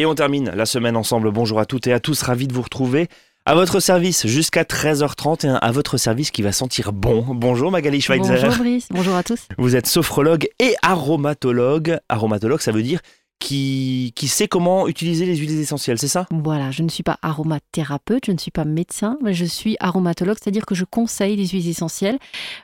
Et 0.00 0.06
on 0.06 0.14
termine 0.14 0.52
la 0.54 0.64
semaine 0.64 0.96
ensemble. 0.96 1.32
Bonjour 1.32 1.58
à 1.58 1.66
toutes 1.66 1.88
et 1.88 1.92
à 1.92 1.98
tous, 1.98 2.22
ravi 2.22 2.46
de 2.46 2.52
vous 2.52 2.62
retrouver. 2.62 3.08
À 3.44 3.56
votre 3.56 3.80
service 3.80 4.28
jusqu'à 4.28 4.62
13h30 4.62 5.44
et 5.44 5.58
à 5.60 5.72
votre 5.72 5.96
service 5.96 6.30
qui 6.30 6.40
va 6.40 6.52
sentir 6.52 6.92
bon. 6.92 7.24
Bonjour 7.34 7.72
Magali 7.72 8.00
Schweitzer. 8.00 8.42
Bonjour 8.44 8.58
Brice, 8.58 8.88
bonjour 8.92 9.16
à 9.16 9.24
tous. 9.24 9.48
Vous 9.58 9.74
êtes 9.74 9.88
sophrologue 9.88 10.48
et 10.60 10.76
aromatologue. 10.82 11.98
Aromatologue, 12.08 12.60
ça 12.60 12.70
veut 12.70 12.84
dire 12.84 13.00
qui, 13.40 14.12
qui 14.14 14.28
sait 14.28 14.46
comment 14.46 14.86
utiliser 14.86 15.26
les 15.26 15.36
huiles 15.36 15.58
essentielles, 15.58 15.98
c'est 15.98 16.08
ça? 16.08 16.26
Voilà, 16.30 16.70
je 16.70 16.82
ne 16.82 16.88
suis 16.88 17.02
pas 17.02 17.18
aromathérapeute, 17.22 18.26
je 18.26 18.32
ne 18.32 18.38
suis 18.38 18.50
pas 18.50 18.64
médecin, 18.64 19.16
mais 19.22 19.32
je 19.34 19.44
suis 19.44 19.76
aromatologue, 19.80 20.36
c'est-à-dire 20.40 20.66
que 20.66 20.74
je 20.74 20.84
conseille 20.84 21.36
les 21.36 21.46
huiles 21.46 21.68
essentielles, 21.68 22.18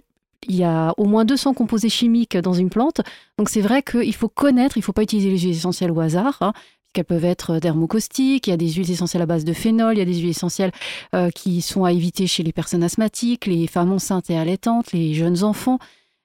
il 0.49 0.57
y 0.57 0.65
a 0.65 0.93
au 0.97 1.05
moins 1.05 1.25
200 1.25 1.55
composés 1.55 1.89
chimiques 1.89 2.37
dans 2.37 2.53
une 2.53 2.69
plante. 2.69 3.01
Donc 3.39 3.49
c'est 3.49 3.61
vrai 3.61 3.83
qu'il 3.83 4.15
faut 4.15 4.29
connaître, 4.29 4.77
il 4.77 4.81
ne 4.81 4.85
faut 4.85 4.93
pas 4.93 5.03
utiliser 5.05 5.31
les 5.31 5.39
huiles 5.39 5.53
essentielles 5.57 5.91
au 5.93 6.01
hasard. 6.01 6.37
Hein, 6.41 6.53
puisqu'elles 6.93 7.05
peuvent 7.07 7.25
être 7.25 7.59
dermocaustiques, 7.59 8.47
il 8.47 8.51
y 8.51 8.53
a 8.53 8.59
des 8.59 8.69
huiles 8.69 8.91
essentielles 8.91 9.23
à 9.23 9.27
base 9.27 9.45
de 9.45 9.53
phénol, 9.55 9.95
il 9.95 9.99
y 9.99 10.03
a 10.03 10.05
des 10.05 10.17
huiles 10.17 10.31
essentielles 10.31 10.73
euh, 11.15 11.31
qui 11.31 11.63
sont 11.63 11.85
à 11.85 11.93
éviter 11.93 12.27
chez 12.27 12.43
les 12.43 12.53
personnes 12.53 12.83
asthmatiques, 12.83 13.47
les 13.47 13.67
femmes 13.67 13.93
enceintes 13.93 14.29
et 14.29 14.37
allaitantes, 14.37 14.93
les 14.93 15.15
jeunes 15.15 15.43
enfants. 15.43 15.79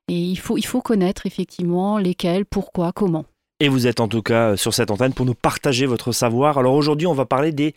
Et 0.10 0.20
il 0.20 0.38
faut, 0.38 0.58
il 0.58 0.66
faut 0.66 0.82
connaître 0.82 1.26
effectivement 1.26 1.98
lesquelles, 1.98 2.46
pourquoi, 2.46 2.92
comment. 2.92 3.24
Et 3.62 3.70
vous 3.70 3.88
êtes 3.88 4.02
en 4.02 4.10
tout 4.10 4.22
cas 4.22 4.52
euh, 4.52 4.58
sur 4.58 4.74
cette 4.74 4.92
antenne 4.92 5.14
pour 5.14 5.26
nous 5.26 5.34
partager 5.34 5.86
votre 5.86 6.12
savoir. 6.12 6.58
Alors 6.58 6.74
aujourd'hui, 6.74 7.08
on 7.08 7.14
va 7.14 7.26
parler 7.26 7.54
des... 7.54 7.74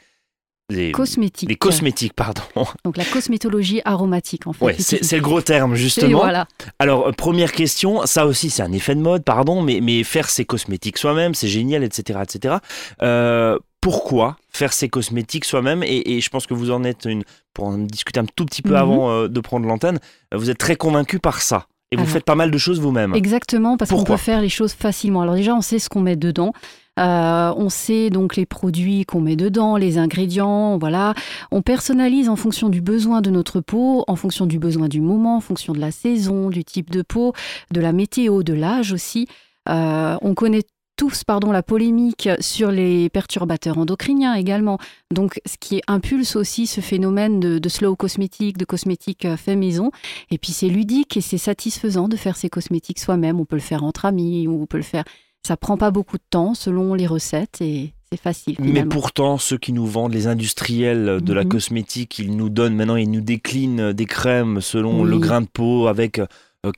des... 0.70 0.92
Cosmétique. 0.92 1.48
des 1.48 1.56
cosmétiques, 1.56 2.14
pardon. 2.14 2.42
Donc 2.84 2.96
la 2.96 3.04
cosmétologie 3.04 3.80
aromatique 3.84 4.46
en 4.46 4.52
fait. 4.52 4.64
Ouais, 4.64 4.76
c'est 4.78 5.16
le 5.16 5.22
gros 5.22 5.40
terme 5.40 5.74
justement. 5.74 6.18
voilà. 6.20 6.46
Alors, 6.78 7.08
euh, 7.08 7.12
première 7.12 7.52
question, 7.52 8.06
ça 8.06 8.26
aussi 8.26 8.50
c'est 8.50 8.62
un 8.62 8.72
effet 8.72 8.94
de 8.94 9.00
mode, 9.00 9.24
pardon, 9.24 9.62
mais, 9.62 9.80
mais 9.82 10.02
faire 10.04 10.28
ses 10.30 10.44
cosmétiques 10.44 10.98
soi-même, 10.98 11.34
c'est 11.34 11.48
génial, 11.48 11.84
etc. 11.84 12.20
etc. 12.22 12.56
Euh, 13.02 13.58
pourquoi 13.80 14.36
faire 14.50 14.72
ses 14.72 14.88
cosmétiques 14.88 15.44
soi-même? 15.44 15.82
Et, 15.82 16.16
et 16.16 16.20
je 16.20 16.28
pense 16.28 16.46
que 16.46 16.54
vous 16.54 16.70
en 16.70 16.84
êtes 16.84 17.06
une, 17.06 17.24
pour 17.54 17.64
en 17.66 17.78
discuter 17.78 18.20
un 18.20 18.26
tout 18.26 18.44
petit 18.44 18.62
peu 18.62 18.70
Mhm. 18.70 18.76
avant 18.76 19.10
euh, 19.10 19.28
de 19.28 19.41
prendre 19.41 19.66
l'antenne, 19.66 19.98
vous 20.34 20.50
êtes 20.50 20.58
très 20.58 20.76
convaincu 20.76 21.18
par 21.18 21.41
ça. 21.41 21.66
Et 21.92 21.96
vous 21.96 22.02
Alors, 22.02 22.12
faites 22.12 22.24
pas 22.24 22.36
mal 22.36 22.50
de 22.50 22.58
choses 22.58 22.80
vous-même. 22.80 23.14
Exactement, 23.14 23.77
parce 23.77 23.91
qu'on 23.91 24.05
peut 24.05 24.16
faire 24.16 24.41
les 24.41 24.48
choses 24.48 24.72
facilement. 24.72 25.22
Alors 25.22 25.34
déjà, 25.34 25.55
on 25.55 25.60
sait 25.60 25.78
ce 25.78 25.88
qu'on 25.88 26.00
met 26.00 26.16
dedans. 26.16 26.53
Euh, 26.98 27.54
on 27.56 27.69
sait 27.69 28.10
donc 28.10 28.37
les 28.37 28.47
produits 28.47 29.04
qu'on 29.06 29.20
met 29.20 29.37
dedans, 29.37 29.76
les 29.76 29.98
ingrédients, 29.98 30.78
voilà. 30.78 31.14
On 31.50 31.62
personnalise 31.62 32.28
en 32.28 32.37
fonction 32.37 32.69
du 32.69 32.81
besoin 32.81 33.22
de 33.22 33.31
notre 33.31 33.60
peau, 33.60 34.04
en 34.06 34.16
fonction 34.16 34.47
du 34.47 34.59
besoin 34.59 34.88
du 34.88 35.00
moment, 35.00 35.37
en 35.37 35.41
fonction 35.41 35.72
de 35.72 35.81
la 35.81 35.91
saison, 35.91 36.50
du 36.50 36.64
type 36.64 36.91
de 36.91 37.03
peau, 37.03 37.32
de 37.72 37.81
la 37.81 37.93
météo, 37.93 38.43
de 38.43 38.53
l'âge 38.53 38.93
aussi. 38.93 39.26
Euh, 39.69 40.16
on 40.20 40.34
connaît 40.34 40.62
tous 41.00 41.25
pardon, 41.25 41.50
la 41.50 41.62
polémique 41.62 42.28
sur 42.41 42.71
les 42.71 43.09
perturbateurs 43.09 43.78
endocriniens 43.78 44.34
également. 44.34 44.77
Donc, 45.15 45.41
ce 45.47 45.56
qui 45.59 45.81
impulse 45.88 46.37
aussi 46.37 46.66
ce 46.66 46.83
phénomène 46.83 47.41
de, 47.41 47.59
de 47.59 47.69
slow 47.71 47.97
cosmétique, 47.97 48.59
de 48.59 48.66
cosmétique 48.66 49.25
euh, 49.25 49.38
fait 49.38 49.56
maison. 49.56 49.93
Et 50.31 50.37
puis, 50.37 50.53
c'est 50.53 50.69
ludique 50.69 51.16
et 51.16 51.22
c'est 51.22 51.38
satisfaisant 51.38 52.06
de 52.06 52.16
faire 52.16 52.37
ces 52.37 52.50
cosmétiques 52.50 52.99
soi-même. 52.99 53.41
On 53.41 53.47
peut 53.47 53.56
le 53.56 53.62
faire 53.62 53.83
entre 53.83 54.05
amis 54.05 54.47
ou 54.47 54.61
on 54.61 54.66
peut 54.66 54.77
le 54.77 54.83
faire. 54.83 55.05
Ça 55.43 55.56
prend 55.56 55.78
pas 55.78 55.91
beaucoup 55.91 56.19
de 56.19 56.22
temps 56.28 56.53
selon 56.53 56.93
les 56.93 57.06
recettes 57.06 57.62
et 57.62 57.94
c'est 58.12 58.21
facile. 58.21 58.56
Mais 58.59 58.84
pourtant, 58.84 59.38
ceux 59.38 59.56
qui 59.56 59.72
nous 59.72 59.87
vendent, 59.87 60.12
les 60.12 60.27
industriels 60.27 61.21
de 61.22 61.32
la 61.32 61.44
Mhm. 61.44 61.49
cosmétique, 61.49 62.19
ils 62.19 62.37
nous 62.37 62.50
donnent 62.50 62.75
maintenant, 62.75 62.97
ils 62.97 63.11
nous 63.11 63.22
déclinent 63.22 63.94
des 63.94 64.05
crèmes 64.05 64.61
selon 64.61 65.00
Oui. 65.00 65.09
le 65.09 65.19
grain 65.19 65.41
de 65.41 65.47
peau 65.47 65.87
avec 65.87 66.21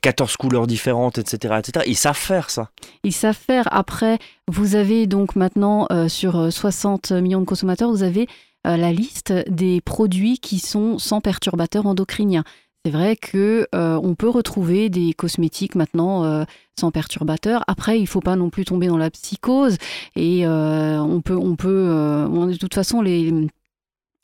14 0.01 0.37
couleurs 0.37 0.67
différentes, 0.67 1.17
etc., 1.17 1.55
etc. 1.59 1.85
Ils 1.87 1.97
savent 1.97 2.17
faire 2.17 2.49
ça. 2.49 2.69
Ils 3.03 3.13
savent 3.13 3.37
faire. 3.37 3.67
Après, 3.71 4.19
vous 4.47 4.75
avez 4.75 5.07
donc 5.07 5.35
maintenant 5.35 5.87
euh, 5.91 6.07
sur 6.07 6.37
euh, 6.37 6.49
60 6.49 7.11
millions 7.11 7.41
de 7.41 7.45
consommateurs, 7.45 7.89
vous 7.89 8.03
avez 8.03 8.27
euh, 8.65 8.77
la 8.77 8.93
liste 8.93 9.33
des 9.49 9.81
produits 9.81 10.39
qui 10.39 10.59
sont 10.59 10.97
sans 10.97 11.21
perturbateurs 11.21 11.85
endocriniens. 11.85 12.43
C'est 12.85 12.91
vrai 12.91 13.15
que 13.15 13.65
euh, 13.73 13.97
on 14.03 14.13
peut 14.13 14.27
retrouver 14.27 14.89
des 14.89 15.13
cosmétiques 15.13 15.75
maintenant 15.75 16.25
euh, 16.25 16.43
sans 16.77 16.91
perturbateurs. 16.91 17.63
Après, 17.67 17.97
il 17.97 18.07
faut 18.07 18.19
pas 18.19 18.35
non 18.35 18.49
plus 18.49 18.65
tomber 18.65 18.87
dans 18.87 18.97
la 18.97 19.09
psychose 19.09 19.77
et 20.17 20.45
euh, 20.45 20.99
on 20.99 21.21
peut, 21.21 21.37
on 21.37 21.55
peut, 21.55 21.69
euh, 21.69 22.47
de 22.47 22.57
toute 22.57 22.73
façon 22.73 23.01
les 23.01 23.47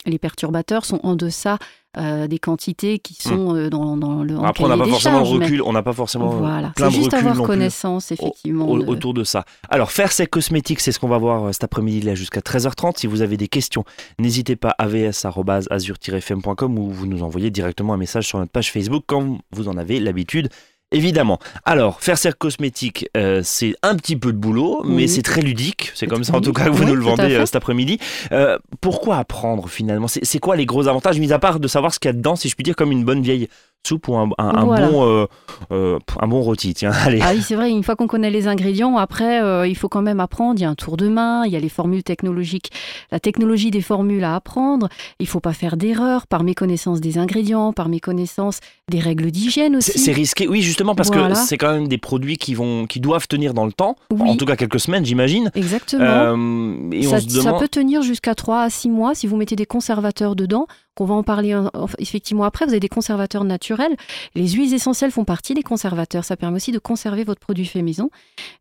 les 0.05 0.17
perturbateurs 0.19 0.85
sont 0.85 0.99
en 1.03 1.15
deçà 1.15 1.57
euh, 1.97 2.27
des 2.27 2.37
quantités 2.37 2.99
qui 2.99 3.15
sont 3.15 3.55
euh, 3.55 3.69
dans, 3.69 3.97
dans 3.97 4.21
le. 4.23 4.35
Hmm. 4.35 4.45
Après, 4.45 4.63
on 4.63 4.67
n'a 4.67 4.77
pas 4.77 4.85
forcément 4.85 5.23
mais- 5.23 5.45
recul, 5.45 5.61
on 5.63 5.73
n'a 5.73 5.81
pas 5.81 5.91
forcément 5.93 6.29
Voilà, 6.29 6.69
plein 6.75 6.89
c'est 6.89 6.97
de 6.97 7.01
juste 7.03 7.13
recul 7.13 7.27
avoir 7.29 7.47
connaissance 7.47 8.11
effectivement. 8.11 8.67
au- 8.69 8.79
de- 8.79 8.85
autour 8.87 9.13
de 9.15 9.23
ça. 9.23 9.43
Alors, 9.69 9.91
faire 9.91 10.11
ces 10.11 10.27
cosmétiques, 10.27 10.81
c'est 10.81 10.91
ce 10.91 10.99
qu'on 10.99 11.07
va 11.07 11.17
voir 11.17 11.45
euh, 11.45 11.51
cet 11.51 11.63
après-midi 11.63 12.01
là 12.01 12.13
jusqu'à 12.15 12.41
13h30. 12.41 12.97
Si 12.99 13.07
vous 13.07 13.21
avez 13.23 13.37
des 13.37 13.47
questions, 13.47 13.83
n'hésitez 14.19 14.55
pas 14.55 14.75
à 14.77 14.83
avs.azur-fm.com 14.83 16.77
ou 16.77 16.89
vous 16.91 17.05
nous 17.07 17.23
envoyez 17.23 17.49
directement 17.49 17.93
un 17.93 17.97
message 17.97 18.27
sur 18.27 18.39
notre 18.39 18.51
page 18.51 18.71
Facebook 18.71 19.03
quand 19.07 19.39
vous 19.51 19.67
en 19.67 19.77
avez 19.77 19.99
l'habitude. 19.99 20.49
Évidemment. 20.91 21.37
Alors, 21.65 22.01
faire 22.01 22.17
ces 22.17 22.31
cosmétiques, 22.31 23.07
euh, 23.15 23.41
c'est 23.43 23.75
un 23.83 23.95
petit 23.95 24.15
peu 24.15 24.33
de 24.33 24.37
boulot, 24.37 24.81
mais 24.83 25.03
Oui. 25.03 25.09
c'est 25.09 25.21
très 25.21 25.41
ludique. 25.41 25.91
C'est 25.93 26.07
comme 26.07 26.23
ça, 26.23 26.35
en 26.35 26.41
tout 26.41 26.51
cas, 26.51 26.65
que 26.65 26.69
vous 26.71 26.83
nous 26.83 26.95
le 26.95 27.03
vendez 27.03 27.35
euh, 27.35 27.45
cet 27.45 27.55
après-midi. 27.55 27.99
Euh, 28.31 28.57
pourquoi 28.81 29.17
apprendre 29.17 29.69
finalement? 29.69 30.07
C'est 30.07 30.25
c'est 30.25 30.39
quoi 30.39 30.55
les 30.55 30.65
gros 30.65 30.87
avantages, 30.87 31.19
mis 31.19 31.31
à 31.31 31.37
part 31.37 31.59
de 31.59 31.67
savoir 31.67 31.93
ce 31.93 31.99
qu'il 31.99 32.09
y 32.09 32.13
a 32.13 32.13
dedans, 32.13 32.35
si 32.35 32.49
je 32.49 32.55
puis 32.55 32.63
dire, 32.63 32.75
comme 32.75 32.91
une 32.91 33.03
bonne 33.05 33.21
vieille 33.21 33.49
soupe 33.87 34.07
ou 34.09 34.15
un, 34.17 34.29
un- 34.37 34.47
un 34.55 34.65
Voilà. 34.65 34.87
bon, 34.89 35.05
euh, 35.07 35.25
euh, 35.71 35.99
un 36.19 36.27
bon 36.27 36.41
rôti 36.41 36.73
Tiens, 36.73 36.91
allez. 37.05 37.19
Ah 37.23 37.31
oui, 37.33 37.41
c'est 37.41 37.55
vrai, 37.55 37.69
une 37.71 37.83
fois 37.83 37.95
qu'on 37.95 38.07
connaît 38.07 38.29
les 38.29 38.47
ingrédients, 38.47 38.97
après, 38.97 39.41
euh, 39.41 39.67
il 39.67 39.75
faut 39.75 39.89
quand 39.89 40.01
même 40.01 40.19
apprendre. 40.19 40.59
Il 40.59 40.63
y 40.63 40.65
a 40.65 40.69
un 40.69 40.75
tour 40.75 40.97
de 40.97 41.07
main, 41.07 41.43
il 41.45 41.51
y 41.51 41.55
a 41.55 41.59
les 41.59 41.69
formules 41.69 42.03
technologiques, 42.03 42.71
la 43.11 43.19
technologie 43.19 43.71
des 43.71 43.81
formules 43.81 44.23
à 44.23 44.35
apprendre. 44.35 44.89
Il 45.19 45.27
faut 45.27 45.39
pas 45.39 45.53
faire 45.53 45.77
d'erreurs 45.77 46.27
par 46.27 46.43
méconnaissance 46.43 46.99
des 47.01 47.17
ingrédients, 47.17 47.73
par 47.73 47.89
méconnaissance 47.89 48.59
des 48.91 48.99
règles 48.99 49.31
d'hygiène 49.31 49.75
aussi. 49.77 49.97
c'est 49.97 50.11
risqué, 50.11 50.47
oui, 50.47 50.61
justement, 50.61 50.93
parce 50.95 51.09
Voilà. 51.09 51.29
que 51.29 51.35
c'est 51.35 51.57
quand 51.57 51.71
même 51.73 51.87
des 51.87 51.97
produits 51.97 52.37
qui, 52.37 52.53
vont, 52.53 52.85
qui 52.85 52.99
doivent 52.99 53.27
tenir 53.27 53.53
dans 53.53 53.65
le 53.65 53.71
temps, 53.71 53.95
Oui. 54.11 54.29
en 54.29 54.35
tout 54.35 54.45
cas 54.45 54.55
quelques 54.55 54.79
semaines, 54.79 55.05
j'imagine. 55.05 55.51
Exactement. 55.55 56.33
On 56.33 56.89
ça, 57.03 57.19
ça 57.21 57.53
peut 57.53 57.67
tenir 57.67 58.01
jusqu'à 58.01 58.35
3 58.35 58.61
à 58.63 58.69
6 58.69 58.89
mois 58.89 59.15
si 59.15 59.25
vous 59.27 59.37
mettez 59.37 59.55
des 59.55 59.65
conservateurs 59.65 60.35
dedans, 60.35 60.67
qu'on 60.99 61.05
va 61.05 61.15
en 61.15 61.23
parler 61.23 61.57
effectivement 61.97 62.43
après. 62.43 62.65
Vous 62.65 62.71
avez 62.71 62.81
des 62.81 62.89
conservateurs 62.89 63.45
naturels. 63.45 63.95
Les 64.35 64.49
huiles 64.49 64.73
essentielles 64.73 65.11
font 65.11 65.23
partie 65.23 65.53
des 65.53 65.63
conservateurs. 65.63 66.25
Ça 66.25 66.35
permet 66.35 66.57
aussi 66.57 66.73
de 66.73 66.77
conserver 66.77 67.23
votre 67.23 67.39
produit 67.39 67.65
fait 67.65 67.81
maison. 67.81 68.09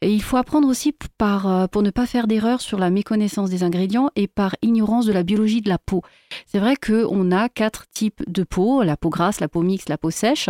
Et 0.02 0.12
il 0.12 0.22
faut 0.22 0.36
apprendre 0.36 0.68
aussi 0.68 0.94
par, 1.18 1.48
euh, 1.48 1.66
pour 1.66 1.82
ne 1.82 1.90
pas 1.90 2.06
faire 2.06 2.28
d'erreur 2.28 2.60
sur 2.60 2.78
la 2.78 2.90
méconnaissance 2.90 3.50
des 3.50 3.64
ingrédients 3.64 4.10
et 4.14 4.28
par 4.28 4.54
ignorance 4.62 5.04
de 5.04 5.12
la 5.12 5.24
biologie 5.24 5.62
de 5.62 5.68
la 5.68 5.78
peau. 5.78 6.02
C'est 6.46 6.60
vrai 6.60 6.76
qu'on 6.76 7.32
a 7.32 7.48
quatre 7.48 7.88
types 7.90 8.22
de 8.28 8.44
peau, 8.44 8.84
la 8.84 8.96
peau 8.96 9.08
grasse, 9.08 9.40
la 9.40 9.48
peau 9.48 9.62
mixte, 9.62 9.88
la 9.88 9.98
peau 9.98 10.12
sèche. 10.12 10.48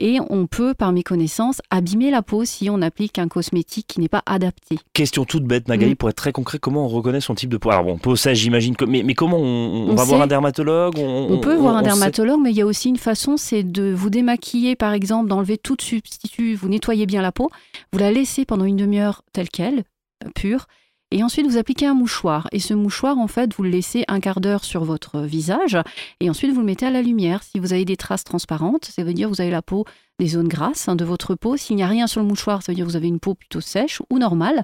Et 0.00 0.18
on 0.30 0.46
peut, 0.46 0.74
par 0.74 0.92
méconnaissance, 0.92 1.60
abîmer 1.70 2.10
la 2.10 2.22
peau 2.22 2.44
si 2.44 2.70
on 2.70 2.80
applique 2.82 3.18
un 3.18 3.28
cosmétique 3.28 3.86
qui 3.88 4.00
n'est 4.00 4.08
pas 4.08 4.22
adapté. 4.26 4.78
Question 4.92 5.24
toute 5.24 5.44
bête, 5.44 5.68
Magali, 5.68 5.92
Mm. 5.92 5.96
pour 5.96 6.08
être 6.08 6.16
très 6.16 6.32
concret, 6.32 6.58
comment 6.58 6.84
on 6.84 6.88
reconnaît 6.88 7.20
son 7.20 7.34
type 7.34 7.50
de 7.50 7.56
peau? 7.56 7.70
Alors 7.70 7.84
bon, 7.84 7.98
peau 7.98 8.16
sèche, 8.16 8.38
j'imagine 8.38 8.76
que. 8.76 8.84
Mais, 8.84 9.02
mais 9.02 9.14
comment 9.14 9.38
on, 9.38 9.42
on 9.88 9.90
On 9.90 9.94
va 9.94 10.04
sait. 10.04 10.08
voir 10.10 10.22
un 10.22 10.26
dermatologue 10.26 10.94
On 10.98 11.38
peut 11.38 11.54
voir 11.56 11.76
un 11.76 11.80
on 11.80 11.82
dermatologue, 11.84 12.40
mais 12.42 12.50
il 12.50 12.56
y 12.56 12.62
a 12.62 12.66
aussi 12.66 12.88
une 12.88 12.96
façon, 12.96 13.36
c'est 13.36 13.62
de 13.62 13.92
vous 13.92 14.10
démaquiller, 14.10 14.76
par 14.76 14.92
exemple, 14.92 15.28
d'enlever 15.28 15.58
tout 15.58 15.76
substitut. 15.80 16.54
Vous 16.54 16.68
nettoyez 16.68 17.06
bien 17.06 17.22
la 17.22 17.32
peau, 17.32 17.50
vous 17.92 17.98
la 17.98 18.12
laissez 18.12 18.44
pendant 18.44 18.64
une 18.64 18.76
demi-heure 18.76 19.22
telle 19.32 19.48
qu'elle, 19.48 19.84
euh, 20.24 20.30
pure, 20.34 20.66
Et 21.10 21.22
ensuite, 21.22 21.46
vous 21.46 21.56
appliquez 21.56 21.86
un 21.86 21.94
mouchoir. 21.94 22.48
Et 22.52 22.58
ce 22.58 22.74
mouchoir, 22.74 23.18
en 23.18 23.28
fait, 23.28 23.54
vous 23.54 23.62
le 23.62 23.70
laissez 23.70 24.04
un 24.08 24.20
quart 24.20 24.40
d'heure 24.40 24.64
sur 24.64 24.84
votre 24.84 25.20
visage. 25.20 25.78
Et 26.20 26.28
ensuite, 26.28 26.52
vous 26.52 26.60
le 26.60 26.66
mettez 26.66 26.86
à 26.86 26.90
la 26.90 27.00
lumière. 27.00 27.42
Si 27.42 27.58
vous 27.58 27.72
avez 27.72 27.84
des 27.84 27.96
traces 27.96 28.24
transparentes, 28.24 28.84
ça 28.84 29.04
veut 29.04 29.14
dire 29.14 29.28
que 29.28 29.34
vous 29.34 29.40
avez 29.40 29.50
la 29.50 29.62
peau, 29.62 29.84
des 30.18 30.28
zones 30.28 30.48
grasses 30.48 30.88
hein, 30.88 30.96
de 30.96 31.04
votre 31.04 31.34
peau. 31.34 31.56
S'il 31.56 31.76
n'y 31.76 31.82
a 31.82 31.88
rien 31.88 32.06
sur 32.06 32.20
le 32.20 32.26
mouchoir, 32.26 32.62
ça 32.62 32.72
veut 32.72 32.76
dire 32.76 32.84
que 32.84 32.90
vous 32.90 32.96
avez 32.96 33.08
une 33.08 33.20
peau 33.20 33.34
plutôt 33.34 33.60
sèche 33.60 34.02
ou 34.10 34.18
normale. 34.18 34.62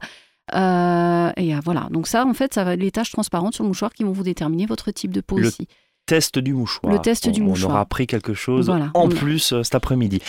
Euh, 0.54 1.32
et 1.36 1.54
euh, 1.54 1.60
voilà, 1.64 1.88
donc 1.90 2.06
ça, 2.06 2.26
en 2.26 2.34
fait, 2.34 2.52
ça 2.52 2.64
va 2.64 2.74
être 2.74 2.80
les 2.80 2.90
taches 2.90 3.10
transparentes 3.10 3.54
sur 3.54 3.64
le 3.64 3.68
mouchoir 3.68 3.94
qui 3.94 4.04
vont 4.04 4.12
vous 4.12 4.24
déterminer 4.24 4.66
votre 4.66 4.90
type 4.90 5.12
de 5.12 5.22
peau 5.22 5.38
aussi 5.38 5.66
test 6.06 6.38
du 6.38 6.54
mouchoir. 6.54 6.92
Le 6.92 6.98
test 6.98 7.28
du 7.28 7.42
mouchoir. 7.42 7.70
On 7.70 7.74
aura 7.74 7.80
appris 7.80 8.06
quelque 8.06 8.34
chose 8.34 8.70
en 8.94 9.08
plus 9.08 9.52
euh, 9.52 9.62
cet 9.62 9.74
après-midi. 9.74 10.20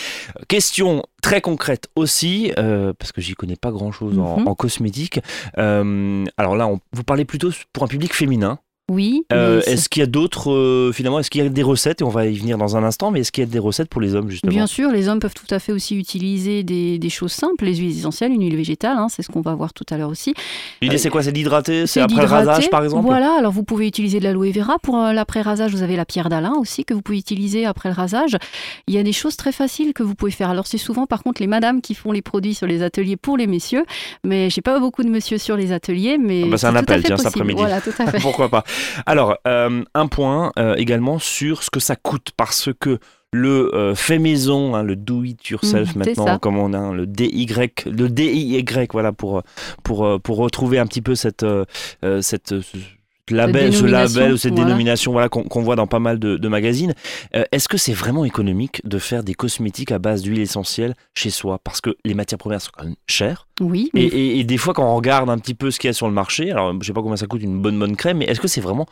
Question 0.48 1.04
très 1.22 1.42
concrète 1.42 1.90
aussi, 1.96 2.52
euh, 2.58 2.94
parce 2.98 3.12
que 3.12 3.22
j'y 3.22 3.34
connais 3.34 3.56
pas 3.56 3.72
grand-chose 3.72 4.20
en, 4.20 4.40
mhm. 4.40 4.56
cosmétique. 4.56 5.20
Euh, 5.58 6.24
alors 6.38 6.56
là, 6.56 6.68
on, 6.68 6.80
vous 6.94 7.04
parlez 7.04 7.26
plutôt 7.26 7.50
pour 7.74 7.84
un 7.84 7.88
public 7.88 8.14
féminin. 8.14 8.60
Oui. 8.92 9.26
Euh, 9.34 9.62
est-ce 9.66 9.90
qu'il 9.90 10.02
y 10.02 10.04
a 10.04 10.08
d'autres, 10.08 10.52
euh, 10.52 10.92
finalement, 10.92 11.18
est-ce 11.18 11.32
qu'il 11.32 11.42
y 11.42 11.46
a 11.46 11.50
des 11.50 11.64
recettes, 11.64 12.02
et 12.02 12.04
on 12.04 12.10
va 12.10 12.28
y 12.28 12.38
venir 12.38 12.60
dans 12.60 12.78
un 12.78 12.84
instant, 12.84 13.10
mais 13.10 13.22
est-ce 13.22 13.32
qu'il 13.32 13.44
y 13.44 13.48
a 13.48 13.50
des 13.50 13.58
recettes 13.58 13.90
pour 13.90 14.00
les 14.00 14.14
hommes, 14.14 14.30
justement? 14.30 14.52
Bien 14.52 14.68
sûr, 14.68 14.92
les 14.92 15.08
hommes 15.08 15.20
peuvent 15.20 15.34
tout 15.34 15.48
à 15.50 15.58
fait 15.58 15.72
aussi 15.72 15.98
utiliser 15.98 16.62
des, 16.62 17.10
choses 17.10 17.32
simples, 17.32 17.66
les 17.66 17.76
huiles 17.78 17.98
essentielles, 17.98 18.32
une 18.32 18.44
huile 18.44 18.56
végétale, 18.56 18.98
hein, 18.98 19.08
c'est 19.10 19.24
ce 19.24 19.30
qu'on 19.30 19.42
va 19.42 19.56
voir 19.56 19.74
tout 19.74 19.86
à 19.90 19.98
l'heure 19.98 20.10
aussi. 20.10 20.36
L'idée, 20.84 21.00
c'est 21.00 21.10
quoi? 21.10 21.24
C'est 21.24 21.32
d'hydrater 21.32 21.88
C'est 21.88 22.02
après 22.02 22.22
le 22.22 22.28
rasage, 22.28 22.70
par 22.70 22.84
exemple? 22.84 23.06
Voilà, 23.06 23.38
alors 23.40 23.52
vous 23.52 23.64
pouvez 23.64 23.88
utiliser 23.88 24.20
de 24.20 24.24
l'aloe 24.24 24.52
vera. 24.52 24.78
Pour 24.78 24.98
euh, 24.98 25.14
l'après-rasage, 25.14 25.72
vous 25.72 25.82
avez 25.82 25.96
la 25.96 26.06
pierre 26.06 26.30
d'Alain 26.30 26.54
aussi, 26.60 26.86
que 26.86 26.94
vous 26.94 27.02
pouvez 27.02 27.18
utiliser 27.18 27.66
après 27.66 27.90
le 27.90 27.96
rasage. 27.96 28.38
Il 28.88 28.94
y 28.94 29.00
a 29.00 29.04
des 29.04 29.14
choses 29.14 29.36
très 29.36 29.52
faciles 29.52 29.94
que 29.94 30.04
vous 30.04 30.14
pouvez 30.14 30.32
faire. 30.32 30.52
Alors, 30.52 30.68
c'est 30.68 30.78
souvent, 30.78 31.08
par 31.08 31.24
contre, 31.24 31.42
les 31.42 31.48
madames 31.48 31.82
qui 31.82 31.96
font 31.96 32.12
les 32.12 32.22
produits 32.22 32.54
sur 32.54 32.68
les 32.68 32.84
ateliers 32.84 33.18
pour 33.18 33.36
les 33.36 33.48
messieurs, 33.48 33.86
mais 34.24 34.52
j'ai 34.52 34.62
pas 34.62 34.80
beaucoup 34.80 35.04
de 35.04 35.10
messieurs 35.10 35.40
sur 35.40 35.58
les 35.58 35.72
ateliers, 35.72 36.20
mais. 36.20 36.44
Ah 36.46 36.50
bah, 36.52 36.58
c'est 36.58 36.68
un 36.68 36.76
appel, 36.76 37.02
tiens, 37.04 37.18
cet 37.18 37.28
après-midi. 37.28 37.60
Voilà, 37.60 37.82
tout 37.82 37.94
à 37.98 38.06
fait. 38.12 38.20
Pourquoi 38.20 38.50
pas? 38.50 38.64
Alors, 39.06 39.38
euh, 39.48 39.84
un 39.94 40.08
point 40.08 40.52
euh, 40.58 40.76
également 40.76 41.20
sur 41.20 41.64
ce 41.64 41.70
que 41.70 41.80
ça 41.80 41.96
coûte 41.96 42.32
parce 42.36 42.70
que 42.80 43.00
le 43.32 43.74
euh, 43.76 43.96
fait 43.96 44.20
maison, 44.20 44.76
hein, 44.76 44.84
le 44.84 44.96
do 44.96 45.24
it 45.24 45.50
yourself 45.50 45.96
mmh, 45.96 46.00
maintenant, 46.00 46.40
comme 46.40 46.58
on 46.58 46.74
a 46.74 46.78
hein, 46.78 46.94
le 46.94 47.06
DY, 47.06 47.48
le 47.86 48.08
DIY, 48.08 48.66
voilà 48.94 49.12
pour 49.12 49.44
pour 49.84 50.22
pour 50.22 50.38
retrouver 50.38 50.80
un 50.80 50.86
petit 50.86 51.02
peu 51.02 51.16
cette 51.16 51.46
cette 52.22 52.56
label, 53.32 53.74
ce 53.74 53.86
label 53.86 54.34
ou 54.34 54.38
cette 54.38 54.54
dénomination 54.54 55.12
voilà, 55.12 55.30
qu'on 55.30 55.62
voit 55.62 55.76
dans 55.76 55.88
pas 55.88 56.00
mal 56.00 56.20
de, 56.20 56.48
magazines. 56.48 56.94
Est-ce 57.34 57.68
que 57.68 57.78
c'est 57.78 57.94
vraiment 57.94 58.26
économique 58.26 58.82
de 58.86 59.00
faire 59.00 59.24
des 59.24 59.34
cosmétiques 59.34 59.92
à 59.92 60.00
base 60.00 60.22
d'huile 60.22 60.42
essentielle 60.42 60.94
chez 61.14 61.30
soi? 61.30 61.60
Parce 61.64 61.82
que 61.82 61.96
les 62.06 62.14
matières 62.14 62.38
premières 62.38 62.62
sont 62.62 62.72
quand 62.76 62.86
même 62.86 62.96
chères. 63.08 63.48
Oui. 63.62 63.90
Et, 63.96 64.40
et, 64.40 64.44
des 64.44 64.58
fois, 64.58 64.74
quand 64.74 64.90
on 64.90 64.96
regarde 64.96 65.30
un 65.30 65.38
petit 65.38 65.56
peu 65.56 65.72
ce 65.72 65.80
qu'il 65.80 65.88
y 65.88 65.92
a 65.92 65.94
sur 65.94 66.08
le 66.08 66.14
marché, 66.14 66.52
alors 66.52 66.74
je 66.80 66.86
sais 66.86 66.94
pas 66.94 67.02
combien 67.02 67.18
ça 67.18 67.28
coûte 67.28 67.42
une 67.42 67.62
bonne 67.62 67.80
bonne 67.80 67.96
crème, 67.96 68.18
mais 68.18 68.26
est-ce 68.26 68.40
que 68.40 68.48
c'est 68.48 68.62
vraiment 68.62 68.86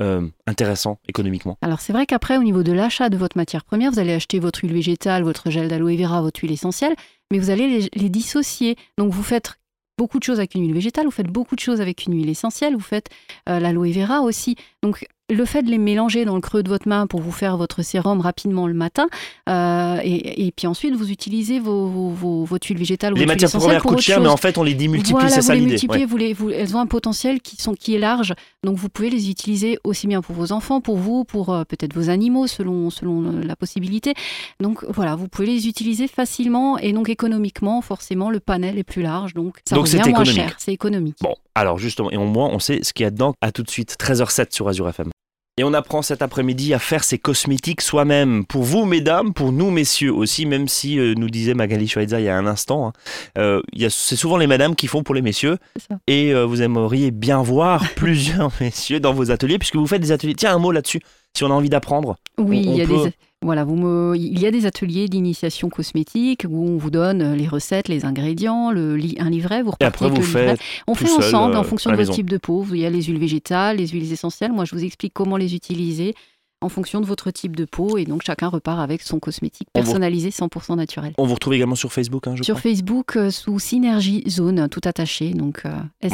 euh, 0.00 0.26
intéressant 0.46 0.98
économiquement? 1.06 1.58
Alors 1.60 1.80
c'est 1.80 1.92
vrai 1.92 2.06
qu'après, 2.06 2.38
au 2.38 2.42
niveau 2.42 2.62
de 2.62 2.72
l'achat 2.72 3.08
de 3.08 3.16
votre 3.16 3.36
matière 3.36 3.64
première, 3.64 3.92
vous 3.92 3.98
allez 3.98 4.14
acheter 4.14 4.38
votre 4.38 4.60
huile 4.60 4.72
végétale, 4.72 5.22
votre 5.22 5.50
gel 5.50 5.68
d'aloe 5.68 5.96
vera, 5.96 6.22
votre 6.22 6.40
huile 6.40 6.52
essentielle, 6.52 6.94
mais 7.30 7.38
vous 7.38 7.50
allez 7.50 7.88
les, 7.94 8.08
dissocier. 8.08 8.76
Donc 8.96 9.12
vous 9.12 9.22
faites 9.22 9.58
beaucoup 9.98 10.18
de 10.18 10.24
choses 10.24 10.38
avec 10.38 10.54
une 10.54 10.62
huile 10.62 10.74
végétale, 10.74 11.04
vous 11.04 11.10
faites 11.10 11.28
beaucoup 11.28 11.54
de 11.54 11.60
choses 11.60 11.80
avec 11.80 12.06
une 12.06 12.14
huile 12.14 12.28
essentielle, 12.30 12.74
vous 12.74 12.80
faites 12.80 13.08
euh, 13.48 13.60
l'aloe 13.60 13.92
vera 13.92 14.22
aussi. 14.22 14.56
Donc 14.82 15.06
le 15.30 15.44
fait 15.44 15.62
de 15.62 15.70
les 15.70 15.78
mélanger 15.78 16.24
dans 16.24 16.34
le 16.34 16.40
creux 16.40 16.62
de 16.62 16.68
votre 16.68 16.88
main 16.88 17.06
pour 17.06 17.20
vous 17.20 17.32
faire 17.32 17.56
votre 17.56 17.82
sérum 17.82 18.20
rapidement 18.20 18.66
le 18.66 18.74
matin, 18.74 19.06
euh, 19.48 19.98
et, 20.02 20.52
puis 20.54 20.66
ensuite 20.66 20.94
vous 20.94 21.10
utilisez 21.10 21.58
vos, 21.58 21.86
vos, 21.86 22.44
votre 22.44 22.66
huile 22.66 22.78
végétale. 22.78 23.14
Les 23.14 23.26
matières 23.26 23.50
premières 23.50 23.82
coûtent 23.82 24.00
cher, 24.00 24.20
mais 24.20 24.28
en 24.28 24.36
fait 24.36 24.58
on 24.58 24.62
les 24.62 24.74
démultiplie, 24.74 25.12
voilà, 25.12 25.28
c'est 25.28 25.42
ça 25.42 25.54
l'idée. 25.54 25.76
Vous 26.04 26.16
les 26.16 26.32
vous, 26.32 26.50
elles 26.50 26.76
ont 26.76 26.80
un 26.80 26.86
potentiel 26.86 27.40
qui, 27.40 27.56
sont, 27.56 27.74
qui 27.74 27.94
est 27.94 27.98
large, 27.98 28.34
donc 28.64 28.76
vous 28.76 28.88
pouvez 28.88 29.10
les 29.10 29.30
utiliser 29.30 29.78
aussi 29.84 30.06
bien 30.06 30.20
pour 30.20 30.34
vos 30.34 30.52
enfants, 30.52 30.80
pour 30.80 30.96
vous, 30.96 31.24
pour 31.24 31.50
euh, 31.50 31.64
peut-être 31.64 31.94
vos 31.94 32.10
animaux 32.10 32.46
selon, 32.46 32.90
selon 32.90 33.22
la 33.22 33.56
possibilité. 33.56 34.14
Donc 34.60 34.84
voilà, 34.88 35.16
vous 35.16 35.28
pouvez 35.28 35.46
les 35.46 35.68
utiliser 35.68 36.08
facilement 36.08 36.78
et 36.78 36.92
donc 36.92 37.08
économiquement, 37.08 37.80
forcément 37.80 38.30
le 38.30 38.40
panel 38.40 38.78
est 38.78 38.84
plus 38.84 39.02
large, 39.02 39.34
donc 39.34 39.58
ça 39.64 39.76
donc 39.76 39.86
revient 39.86 40.10
moins 40.10 40.24
cher, 40.24 40.56
c'est 40.58 40.72
économique. 40.72 41.16
Bon, 41.20 41.34
alors 41.54 41.78
justement, 41.78 42.10
et 42.10 42.16
au 42.16 42.26
moins 42.26 42.48
on 42.48 42.58
sait 42.58 42.80
ce 42.82 42.92
qu'il 42.92 43.04
y 43.04 43.06
a 43.06 43.10
dedans. 43.10 43.34
À 43.40 43.52
tout 43.52 43.62
de 43.62 43.70
suite, 43.70 43.96
13h07 43.98 44.54
sur 44.54 44.68
Azure 44.68 44.88
FM. 44.88 45.10
Et 45.58 45.64
on 45.64 45.74
apprend 45.74 46.00
cet 46.00 46.22
après-midi 46.22 46.72
à 46.72 46.78
faire 46.78 47.04
ses 47.04 47.18
cosmétiques 47.18 47.82
soi-même. 47.82 48.46
Pour 48.46 48.62
vous, 48.62 48.86
mesdames, 48.86 49.34
pour 49.34 49.52
nous, 49.52 49.70
messieurs 49.70 50.12
aussi, 50.12 50.46
même 50.46 50.66
si 50.66 50.98
euh, 50.98 51.12
nous 51.14 51.28
disait 51.28 51.52
Magali 51.52 51.86
Schweitzer 51.86 52.20
il 52.20 52.24
y 52.24 52.28
a 52.30 52.36
un 52.38 52.46
instant, 52.46 52.86
hein, 52.86 52.92
euh, 53.36 53.60
c'est 53.90 54.16
souvent 54.16 54.38
les 54.38 54.46
madames 54.46 54.74
qui 54.74 54.86
font 54.86 55.02
pour 55.02 55.14
les 55.14 55.20
messieurs. 55.20 55.58
Et 56.06 56.32
euh, 56.32 56.46
vous 56.46 56.62
aimeriez 56.62 57.10
bien 57.10 57.42
voir 57.42 57.86
plusieurs 57.96 58.50
messieurs 58.62 58.98
dans 58.98 59.12
vos 59.12 59.30
ateliers, 59.30 59.58
puisque 59.58 59.76
vous 59.76 59.86
faites 59.86 60.00
des 60.00 60.12
ateliers. 60.12 60.34
Tiens, 60.34 60.54
un 60.54 60.58
mot 60.58 60.72
là-dessus, 60.72 61.02
si 61.36 61.44
on 61.44 61.50
a 61.50 61.54
envie 61.54 61.68
d'apprendre. 61.68 62.16
Oui, 62.38 62.62
il 62.64 62.74
y 62.74 62.80
a 62.80 62.86
des 62.86 63.12
voilà, 63.42 63.64
vous 63.64 64.14
il 64.14 64.40
y 64.40 64.46
a 64.46 64.50
des 64.50 64.66
ateliers 64.66 65.08
d'initiation 65.08 65.68
cosmétique 65.68 66.46
où 66.48 66.64
on 66.64 66.76
vous 66.76 66.90
donne 66.90 67.34
les 67.34 67.48
recettes, 67.48 67.88
les 67.88 68.04
ingrédients, 68.04 68.70
le, 68.70 68.98
un 69.18 69.30
livret. 69.30 69.62
Vous 69.62 69.72
Et 69.80 69.84
après, 69.84 70.08
vous 70.08 70.22
faites 70.22 70.60
On 70.86 70.94
fait 70.94 71.10
ensemble 71.10 71.56
en 71.56 71.60
euh, 71.60 71.64
fonction 71.64 71.90
de 71.90 71.96
votre 71.96 72.12
type 72.12 72.30
de 72.30 72.38
peau. 72.38 72.64
Il 72.70 72.78
y 72.78 72.86
a 72.86 72.90
les 72.90 73.02
huiles 73.02 73.18
végétales, 73.18 73.78
les 73.78 73.88
huiles 73.88 74.12
essentielles. 74.12 74.52
Moi, 74.52 74.64
je 74.64 74.74
vous 74.74 74.84
explique 74.84 75.12
comment 75.12 75.36
les 75.36 75.54
utiliser 75.54 76.14
en 76.62 76.68
fonction 76.68 77.00
de 77.00 77.06
votre 77.06 77.30
type 77.30 77.56
de 77.56 77.64
peau 77.64 77.98
et 77.98 78.04
donc 78.04 78.22
chacun 78.24 78.48
repart 78.48 78.80
avec 78.80 79.02
son 79.02 79.18
cosmétique 79.18 79.68
personnalisé 79.72 80.30
100% 80.30 80.76
naturel. 80.76 81.12
On 81.18 81.26
vous 81.26 81.34
retrouve 81.34 81.54
également 81.54 81.74
sur 81.74 81.92
Facebook, 81.92 82.26
hein, 82.26 82.34
je 82.36 82.42
Sur 82.42 82.60
Facebook 82.60 83.16
euh, 83.16 83.30
sous 83.30 83.58
Synergie 83.58 84.24
Zone, 84.28 84.68
tout 84.68 84.80
attaché, 84.84 85.30
donc 85.30 85.62
SY. 86.02 86.10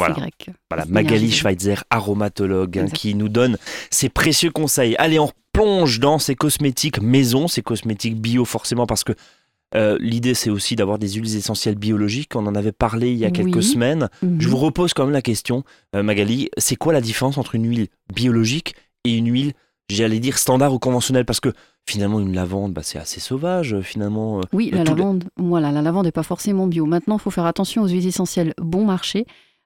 Voilà, 0.69 0.85
Magali 0.87 1.31
Schweitzer, 1.31 1.83
aromatologue, 1.89 2.79
hein, 2.79 2.87
qui 2.87 3.15
nous 3.15 3.29
donne 3.29 3.57
ses 3.89 4.09
précieux 4.09 4.51
conseils. 4.51 4.95
Allez, 4.97 5.19
on 5.19 5.31
plonge 5.53 5.99
dans 5.99 6.19
ces 6.19 6.35
cosmétiques 6.35 7.01
maison, 7.01 7.47
ces 7.47 7.61
cosmétiques 7.61 8.19
bio 8.19 8.45
forcément 8.45 8.85
parce 8.85 9.03
que 9.03 9.13
euh, 9.75 9.97
L'idée, 9.99 10.33
c'est 10.33 10.49
aussi 10.49 10.75
d'avoir 10.75 10.97
des 10.97 11.09
huiles 11.09 11.35
essentielles 11.35 11.75
biologiques. 11.75 12.35
On 12.35 12.45
en 12.47 12.55
avait 12.55 12.71
parlé 12.71 13.11
il 13.11 13.17
y 13.17 13.25
a 13.25 13.31
quelques 13.31 13.63
semaines. 13.63 14.09
Je 14.21 14.27
mhm. 14.27 14.39
vous 14.39 14.57
repose 14.57 14.93
quand 14.93 15.05
même 15.05 15.13
la 15.13 15.21
question, 15.21 15.63
euh, 15.95 16.03
Magali. 16.03 16.49
C'est 16.57 16.75
quoi 16.75 16.93
la 16.93 17.01
différence 17.01 17.37
entre 17.37 17.55
une 17.55 17.67
huile 17.67 17.87
biologique 18.13 18.75
et 19.03 19.15
une 19.15 19.31
huile, 19.31 19.53
j'allais 19.95 20.19
dire, 20.19 20.37
standard 20.37 20.73
ou 20.73 20.79
conventionnelle 20.79 21.25
Parce 21.25 21.39
que 21.39 21.53
finalement, 21.87 22.19
une 22.19 22.33
lavande, 22.33 22.73
bah, 22.73 22.81
c'est 22.83 22.99
assez 22.99 23.19
sauvage. 23.19 23.79
Finalement, 23.81 24.39
euh, 24.39 24.43
oui, 24.53 24.69
la 24.71 24.83
lavande, 24.83 25.25
voilà, 25.37 25.71
la 25.71 25.81
lavande 25.81 26.05
n'est 26.05 26.11
pas 26.11 26.23
forcément 26.23 26.67
bio. 26.67 26.85
Maintenant, 26.85 27.17
il 27.17 27.21
faut 27.21 27.31
faire 27.31 27.45
attention 27.45 27.83
aux 27.83 27.87
huiles 27.87 28.07
essentielles 28.07 28.53
bon 28.57 28.85
marché. 28.85 29.25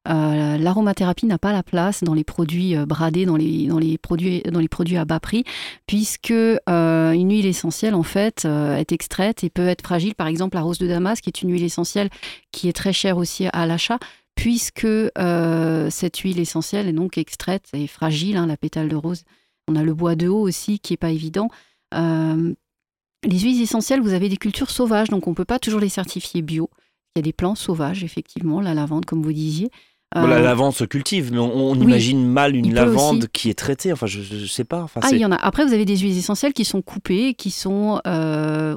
Euh, 0.09 0.57
l'aromathérapie 0.57 1.25
n'a 1.27 1.37
pas 1.37 1.53
la 1.53 1.63
place 1.63 2.03
dans 2.03 2.13
les 2.13 2.25
produits 2.25 2.75
euh, 2.75 2.85
bradés, 2.85 3.25
dans 3.25 3.37
les, 3.37 3.67
dans 3.67 3.79
les, 3.79 3.97
produits, 3.97 4.41
dans 4.41 4.59
les 4.59 4.67
produits 4.67 4.97
à 4.97 5.05
bas 5.05 5.21
prix, 5.21 5.45
puisque 5.87 6.31
euh, 6.31 7.11
une 7.11 7.31
huile 7.31 7.45
essentielle, 7.45 7.95
en 7.95 8.03
fait, 8.03 8.45
est 8.45 8.91
extraite 8.91 9.43
et 9.43 9.49
peut 9.49 9.67
être 9.67 9.81
fragile. 9.81 10.15
Par 10.15 10.27
exemple, 10.27 10.55
la 10.55 10.61
rose 10.61 10.77
de 10.77 10.87
Damas, 10.87 11.21
qui 11.21 11.29
est 11.29 11.41
une 11.41 11.51
huile 11.51 11.63
essentielle 11.63 12.09
qui 12.51 12.67
est 12.67 12.73
très 12.73 12.93
chère 12.93 13.17
aussi 13.17 13.47
à 13.53 13.65
l'achat, 13.65 13.99
puisque 14.35 14.87
cette 15.89 16.17
huile 16.17 16.39
essentielle 16.39 16.87
est 16.89 16.93
donc 16.93 17.17
extraite 17.17 17.65
et 17.73 17.87
fragile, 17.87 18.37
hein, 18.37 18.47
la 18.47 18.57
pétale 18.57 18.89
de 18.89 18.95
rose. 18.95 19.23
On 19.67 19.75
a 19.75 19.83
le 19.83 19.93
bois 19.93 20.15
de 20.15 20.27
haut 20.27 20.41
aussi, 20.41 20.79
qui 20.79 20.93
n'est 20.93 20.97
pas 20.97 21.11
évident. 21.11 21.49
les 21.93 23.39
huiles 23.39 23.61
essentielles, 23.61 24.01
vous 24.01 24.13
avez 24.13 24.29
des 24.29 24.37
cultures 24.37 24.71
sauvages, 24.71 25.09
donc 25.09 25.27
on 25.27 25.31
ne 25.31 25.35
peut 25.35 25.45
pas 25.45 25.59
toujours 25.59 25.79
les 25.79 25.89
certifier 25.89 26.41
bio. 26.41 26.69
Il 27.15 27.19
y 27.19 27.21
a 27.21 27.23
des 27.23 27.33
plants 27.33 27.55
sauvages, 27.55 28.03
effectivement, 28.03 28.59
la 28.59 28.73
lavande, 28.73 29.05
comme 29.05 29.21
vous 29.21 29.33
disiez 29.33 29.69
la 30.15 30.21
euh, 30.21 30.39
lavande 30.41 30.73
se 30.73 30.83
cultive, 30.83 31.31
mais 31.31 31.39
on, 31.39 31.75
imagine 31.75 32.25
mal 32.25 32.55
une 32.55 32.73
lavande 32.73 33.27
qui 33.33 33.49
est 33.49 33.57
traitée. 33.57 33.91
Enfin, 33.91 34.05
je, 34.05 34.19
ne 34.19 34.45
sais 34.45 34.63
pas. 34.63 34.85
ah, 35.01 35.09
il 35.11 35.17
y 35.17 35.25
en 35.25 35.31
a. 35.31 35.35
Après, 35.35 35.65
vous 35.65 35.73
avez 35.73 35.85
des 35.85 35.97
huiles 35.97 36.17
essentielles 36.17 36.53
qui 36.53 36.65
sont 36.65 36.81
coupées, 36.81 37.33
qui 37.33 37.51
sont 37.51 37.99
euh, 38.05 38.75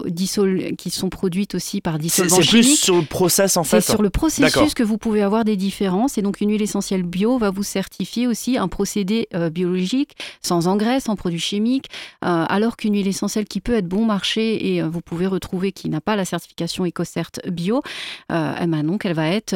qui 0.78 0.90
sont 0.90 1.09
produites 1.11 1.55
aussi 1.55 1.81
par 1.81 1.99
dissolvants 1.99 2.37
C'est 2.40 2.49
plus 2.49 2.81
sur 2.81 2.97
le 2.97 3.02
process 3.02 3.57
en 3.57 3.64
fait. 3.64 3.81
C'est 3.81 3.93
sur 3.93 4.02
le 4.02 4.11
processus 4.11 4.75
que 4.75 4.83
vous 4.83 4.99
pouvez 4.99 5.23
avoir 5.23 5.45
des 5.45 5.57
différences. 5.57 6.16
Et 6.16 6.23
donc, 6.23 6.40
une 6.40 6.50
huile 6.50 6.62
essentielle 6.62 7.02
bio 7.02 7.38
va 7.38 7.50
vous 7.50 7.62
certifier 7.62 8.26
aussi 8.26 8.57
un 8.57 8.69
procédé 8.69 9.28
euh, 9.35 9.50
biologique, 9.50 10.16
sans 10.43 10.69
engrais, 10.69 11.00
sans 11.00 11.16
produits 11.16 11.40
chimiques, 11.40 11.88
alors 12.23 12.76
qu'une 12.76 12.95
huile 12.95 13.09
essentielle 13.09 13.45
qui 13.45 13.61
peut 13.61 13.75
être 13.75 13.88
bon 13.88 14.05
marché 14.05 14.75
et 14.75 14.83
vous 14.83 15.00
pouvez 15.00 15.26
retrouver 15.26 15.73
qui 15.73 15.88
n'a 15.88 16.00
pas 16.00 16.16
la 16.16 16.25
certification 16.25 16.87
EcoCert 16.87 17.31
bio, 17.49 17.83
eh 18.31 18.66
ben 18.66 18.83
donc 18.83 19.05
elle 19.05 19.14
va 19.14 19.28
être 19.28 19.55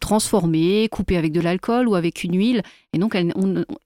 transformée 0.00 0.88
coupé 0.98 1.16
avec 1.16 1.30
de 1.30 1.40
l'alcool 1.40 1.86
ou 1.86 1.94
avec 1.94 2.24
une 2.24 2.36
huile. 2.36 2.62
Et 2.92 2.98
donc, 2.98 3.16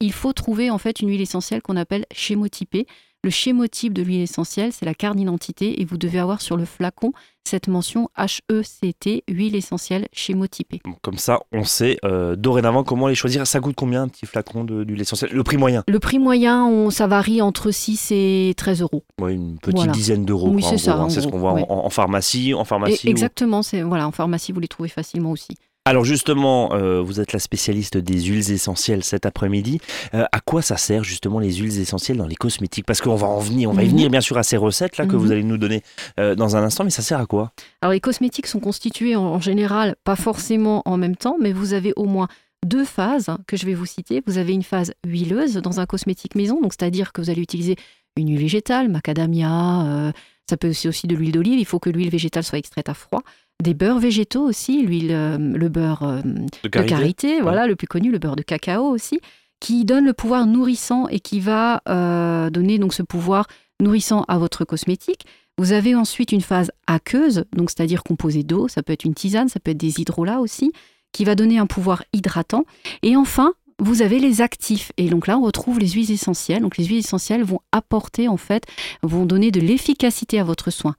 il 0.01 0.13
faut 0.13 0.33
trouver 0.33 0.71
en 0.71 0.79
fait 0.79 1.01
une 1.01 1.11
huile 1.11 1.21
essentielle 1.21 1.61
qu'on 1.61 1.77
appelle 1.77 2.07
schémotypée. 2.11 2.87
Le 3.23 3.29
schémotype 3.29 3.93
de 3.93 4.03
l'huile 4.03 4.23
essentielle, 4.23 4.73
c'est 4.73 4.87
la 4.87 4.95
carte 4.95 5.17
d'identité 5.17 5.83
et 5.83 5.85
vous 5.85 5.99
devez 5.99 6.19
avoir 6.19 6.41
sur 6.41 6.57
le 6.57 6.65
flacon 6.65 7.13
cette 7.45 7.69
mention 7.69 8.09
HECT, 8.17 9.25
huile 9.29 9.55
essentielle 9.55 10.09
schémotypée. 10.13 10.81
Comme 11.03 11.19
ça, 11.19 11.41
on 11.53 11.65
sait 11.65 11.99
euh, 12.03 12.35
dorénavant 12.35 12.83
comment 12.83 13.09
les 13.09 13.15
choisir. 13.15 13.47
Ça 13.47 13.61
coûte 13.61 13.77
combien 13.77 14.03
un 14.03 14.09
petit 14.09 14.25
flacon 14.25 14.65
d'huile 14.65 15.03
essentielle? 15.03 15.33
Le 15.33 15.45
prix 15.45 15.59
moyen? 15.59 15.85
Le 15.87 15.99
prix 15.99 16.19
moyen, 16.19 16.65
on, 16.65 16.89
ça 16.89 17.07
varie 17.07 17.43
entre 17.43 17.71
6 17.73 18.09
et 18.13 18.55
13 18.57 18.81
euros. 18.81 19.05
Une 19.21 19.59
petite 19.59 19.91
dizaine 19.91 20.25
d'euros. 20.25 20.49
Oui, 20.49 20.63
c'est 20.63 20.79
ça. 20.79 20.97
Hein. 20.97 21.11
c'est 21.11 21.21
ce 21.21 21.29
qu'on 21.29 21.39
voit 21.39 21.53
en, 21.53 21.91
pharmacie. 21.91 22.55
En 22.55 22.65
pharmacie 22.65 23.07
exactement, 23.09 23.63
c'est 23.63 23.83
voilà, 23.83 24.09
en 24.09 24.13
pharmacie, 24.13 24.51
vous 24.53 24.61
les 24.61 24.69
trouvez 24.69 24.89
facilement 24.89 25.31
aussi. 25.31 25.55
Alors 25.85 26.05
justement, 26.05 26.73
euh, 26.75 27.01
vous 27.03 27.19
êtes 27.19 27.33
la 27.33 27.41
spécialiste 27.41 27.97
des 27.97 28.21
huiles 28.23 28.53
essentielles 28.53 29.03
cet 29.03 29.27
après-midi. 29.27 29.81
Euh, 30.15 30.25
à 30.31 30.39
quoi 30.41 30.63
ça 30.63 30.77
sert 30.77 31.03
justement 31.03 31.41
les 31.41 31.55
huiles 31.55 31.81
essentielles 31.81 32.19
dans 32.19 32.27
les 32.29 32.37
cosmétiques? 32.37 32.87
Parce 32.87 33.01
qu'on 33.01 33.17
va 33.17 33.27
en 33.27 33.41
venir, 33.41 33.69
on 33.69 33.73
va 33.73 33.83
y 33.83 33.87
Mhm. 33.87 33.91
venir 33.91 34.11
bien 34.11 34.21
sûr 34.21 34.39
à 34.39 34.45
ces 34.45 34.57
recettes 34.57 34.97
là 34.97 35.07
que 35.07 35.17
Mhm. 35.17 35.19
vous 35.19 35.33
allez 35.33 35.43
nous 35.43 35.59
donner 35.59 35.83
euh, 36.21 36.37
dans 36.37 36.55
un 36.55 36.63
instant, 36.63 36.85
mais 36.85 36.91
ça 36.91 37.03
sert 37.03 37.19
à 37.19 37.27
quoi? 37.27 37.51
Alors 37.81 37.93
les 37.93 37.99
cosmétiques 38.01 38.47
sont 38.47 38.61
constitués 38.61 39.17
en, 39.17 39.23
en 39.25 39.41
général, 39.41 39.97
pas 40.05 40.15
forcément 40.15 40.83
en 40.85 40.97
même 40.97 41.17
temps, 41.17 41.37
mais 41.41 41.53
vous 41.53 41.73
avez 41.73 41.93
au 41.97 42.05
moins 42.05 42.29
deux 42.65 42.85
phases 42.85 43.31
que 43.49 43.57
je 43.57 43.67
vais 43.67 43.75
vous 43.75 43.87
citer. 43.87 44.23
Vous 44.25 44.39
avez 44.39 44.53
une 44.53 44.63
phase 44.63 44.93
huileuse 45.05 45.55
dans 45.57 45.81
un 45.81 45.87
cosmétique 45.87 46.37
maison, 46.37 46.61
donc 46.61 46.75
c'est-à-dire 46.79 47.13
que 47.13 47.21
vous 47.21 47.29
allez 47.31 47.43
utiliser 47.43 47.75
une 48.17 48.29
huile 48.29 48.39
végétale, 48.39 48.89
macadamia, 48.89 50.13
ça 50.49 50.57
peut 50.57 50.69
aussi 50.69 50.89
aussi 50.89 51.07
de 51.07 51.17
l'huile 51.17 51.33
d'olive. 51.33 51.59
Il 51.59 51.65
faut 51.65 51.79
que 51.79 51.91
l'huile 51.91 52.11
végétale 52.11 52.45
soit 52.45 52.59
extraite 52.59 52.89
à 52.89 52.95
froid. 52.95 53.23
Des 53.63 53.75
beurres 53.75 53.99
végétaux 53.99 54.43
aussi, 54.43 54.83
l'huile, 54.83 55.13
euh, 55.13 55.39
le 55.39 55.69
beurre 55.69 56.03
euh, 56.03 56.21
De 56.23 56.69
de 56.69 56.83
karité, 56.83 57.41
voilà, 57.41 57.67
le 57.67 57.77
plus 57.77 57.87
connu, 57.87 58.11
le 58.11 58.19
beurre 58.19 58.37
de 58.37 58.43
cacao 58.43 58.85
aussi, 58.85 59.21
qui 59.61 59.85
donne 59.85 60.05
le 60.05 60.13
pouvoir 60.13 60.47
nourrissant 60.47 61.07
et 61.09 61.21
qui 61.21 61.39
va 61.39 61.81
euh, 61.89 62.51
donner 62.51 62.79
donc 62.79 62.93
ce 62.93 63.03
pouvoir 63.03 63.47
nourrissant 63.81 64.25
à 64.27 64.39
votre 64.39 64.65
cosmétique. 64.65 65.27
Vous 65.59 65.73
avez 65.73 65.95
ensuite 65.95 66.33
une 66.33 66.41
phase 66.41 66.73
aqueuse, 66.87 67.45
donc 67.55 67.71
c'est-à-dire 67.71 68.03
composée 68.03 68.43
d'eau, 68.43 68.69
ça 68.69 68.83
peut 68.83 68.93
être 68.93 69.05
une 69.05 69.15
tisane, 69.15 69.49
ça 69.49 69.61
peut 69.61 69.71
être 69.71 69.79
des 69.79 70.01
hydrolats 70.01 70.41
aussi, 70.41 70.73
qui 71.13 71.25
va 71.25 71.35
donner 71.35 71.59
un 71.59 71.67
pouvoir 71.67 72.03
hydratant. 72.13 72.65
Et 73.03 73.17
enfin, 73.17 73.53
vous 73.83 74.01
avez 74.01 74.19
les 74.19 74.41
actifs. 74.41 74.93
Et 74.97 75.09
donc 75.09 75.27
là, 75.27 75.39
on 75.39 75.43
retrouve 75.43 75.79
les 75.79 75.89
huiles 75.89 76.11
essentielles. 76.11 76.63
Donc 76.63 76.77
les 76.77 76.85
huiles 76.85 76.99
essentielles 76.99 77.43
vont 77.43 77.61
apporter, 77.73 78.29
en 78.29 78.37
fait, 78.37 78.65
vont 79.03 79.27
donner 79.27 79.51
de 79.51 79.61
l'efficacité 79.61 80.39
à 80.39 80.45
votre 80.45 80.71
soin. 80.71 80.95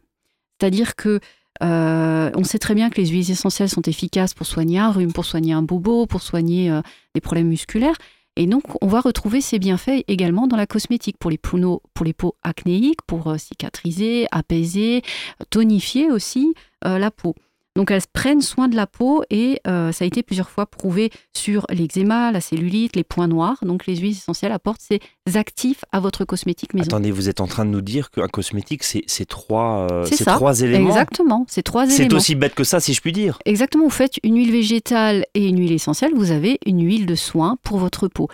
C'est-à-dire 0.60 0.96
que 0.96 1.20
euh, 1.62 2.32
on 2.36 2.44
sait 2.44 2.60
très 2.60 2.76
bien 2.76 2.90
que 2.90 3.00
les 3.00 3.08
huiles 3.08 3.32
essentielles 3.32 3.70
sont 3.70 3.84
efficaces 3.84 4.34
pour 4.34 4.46
soigner 4.46 4.80
un 4.80 4.92
rhume, 4.92 5.14
pour 5.14 5.26
soigner 5.26 5.54
un 5.54 5.62
bobo, 5.62 6.06
pour 6.06 6.22
soigner 6.22 6.70
euh, 6.70 6.82
des 7.16 7.22
problèmes 7.22 7.48
musculaires. 7.48 7.96
Et 8.36 8.48
donc, 8.48 8.64
on 8.82 8.88
va 8.88 9.00
retrouver 9.00 9.42
ces 9.42 9.60
bienfaits 9.60 10.04
également 10.08 10.48
dans 10.48 10.58
la 10.58 10.66
cosmétique 10.66 11.18
pour 11.20 11.30
les, 11.30 11.38
peaux, 11.38 11.82
pour 11.94 12.06
les 12.06 12.14
peaux 12.14 12.36
acnéiques, 12.42 13.04
pour 13.08 13.28
euh, 13.28 13.38
cicatriser, 13.38 14.28
apaiser, 14.32 15.04
tonifier 15.50 16.12
aussi 16.12 16.54
la 16.86 17.12
peau. 17.12 17.34
Donc, 17.76 17.90
elles 17.90 18.04
prennent 18.14 18.42
soin 18.42 18.68
de 18.68 18.76
la 18.76 18.86
peau 18.86 19.24
et 19.32 19.60
euh, 19.68 19.92
ça 19.92 20.04
a 20.06 20.08
été 20.08 20.22
plusieurs 20.22 20.50
fois 20.52 20.68
prouvé 20.68 21.10
sur 21.36 21.66
l'eczéma, 21.72 22.32
la 22.32 22.40
cellulite, 22.40 22.96
les 22.96 23.04
points 23.04 23.28
noirs. 23.28 23.58
Donc, 23.64 23.88
les 23.88 23.96
huiles 23.96 24.12
essentielles 24.12 24.52
apportent 24.52 24.82
ces 24.82 25.00
actifs 25.36 25.84
à 25.92 26.00
votre 26.00 26.24
cosmétique 26.24 26.76
maison. 26.76 26.86
Attendez, 26.86 27.10
vous 27.10 27.30
êtes 27.30 27.42
en 27.42 27.48
train 27.48 27.66
de 27.66 27.72
nous 27.72 27.82
dire 27.82 28.12
qu'un 28.12 28.28
cosmétique, 28.28 28.84
c'est 28.84 29.04
c'est 29.08 29.26
trois, 29.26 29.88
euh, 29.92 30.06
C'est 30.06 30.18
c'est 30.18 30.24
ça. 30.26 30.34
trois 30.36 30.62
éléments. 30.62 30.90
Exactement, 30.90 31.46
ces 31.50 31.64
trois 31.64 31.88
C'est 31.88 32.04
éléments. 32.04 32.18
aussi 32.18 32.36
bête 32.36 32.54
que 32.54 32.64
ça, 32.64 32.80
si 32.80 32.94
je 32.94 33.02
puis 33.02 33.12
dire. 33.12 33.40
Exactement, 33.46 33.86
vous 33.86 33.90
faites 33.90 34.20
une 34.22 34.36
huile 34.38 34.52
végétale 34.52 35.26
et 35.34 35.48
une 35.48 35.58
huile 35.60 35.72
essentielle, 35.72 36.12
vous 36.16 36.30
avez 36.30 36.60
une 36.68 36.86
huile 36.86 37.08
de 37.08 37.16
soin 37.16 37.58
pour 37.64 37.78
votre 37.80 38.08
peau. 38.08 38.28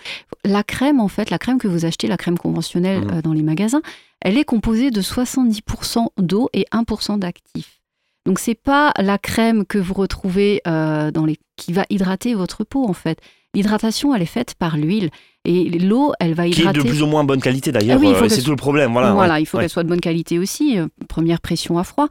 La 0.44 0.62
crème, 0.62 1.00
en 1.00 1.08
fait, 1.08 1.30
la 1.30 1.38
crème 1.38 1.56
que 1.58 1.66
vous 1.68 1.86
achetez, 1.86 2.08
la 2.08 2.18
crème 2.18 2.36
conventionnelle 2.38 3.04
Mhm. 3.06 3.10
euh, 3.14 3.22
dans 3.22 3.32
les 3.32 3.42
magasins, 3.42 3.80
elle 4.20 4.36
est 4.36 4.44
composée 4.44 4.90
de 4.90 5.00
70% 5.00 6.08
d'eau 6.18 6.50
et 6.52 6.66
1% 6.72 7.16
d'actifs. 7.16 7.79
Donc 8.30 8.38
c'est 8.38 8.54
pas 8.54 8.92
la 8.96 9.18
crème 9.18 9.66
que 9.66 9.76
vous 9.76 9.92
retrouvez 9.92 10.60
euh, 10.68 11.10
dans 11.10 11.26
les 11.26 11.36
qui 11.56 11.72
va 11.72 11.84
hydrater 11.90 12.34
votre 12.34 12.62
peau 12.62 12.86
en 12.88 12.92
fait. 12.92 13.18
L'hydratation, 13.54 14.14
elle 14.14 14.22
est 14.22 14.26
faite 14.26 14.54
par 14.54 14.76
l'huile 14.76 15.10
et 15.44 15.68
l'eau, 15.80 16.12
elle 16.20 16.34
va 16.34 16.44
Qui 16.44 16.50
est 16.50 16.58
hydrater. 16.60 16.78
de 16.78 16.84
plus 16.84 17.02
ou 17.02 17.06
moins 17.06 17.24
bonne 17.24 17.40
qualité 17.42 17.72
d'ailleurs. 17.72 17.98
Ah 18.00 18.06
oui, 18.06 18.14
faut 18.14 18.26
euh, 18.26 18.28
c'est 18.28 18.36
ce- 18.40 18.44
tout 18.44 18.50
le 18.52 18.56
problème. 18.56 18.92
Voilà. 18.92 19.14
Voilà, 19.14 19.34
ouais. 19.34 19.42
il 19.42 19.46
faut 19.46 19.56
Ouais. 19.56 19.64
qu'elle 19.64 19.70
soit 19.70 19.82
de 19.82 19.88
bonne 19.88 20.00
qualité 20.00 20.38
aussi. 20.38 20.78
euh, 20.78 20.86
Première 21.08 21.40
pression 21.40 21.76
à 21.76 21.82
froid. 21.82 22.06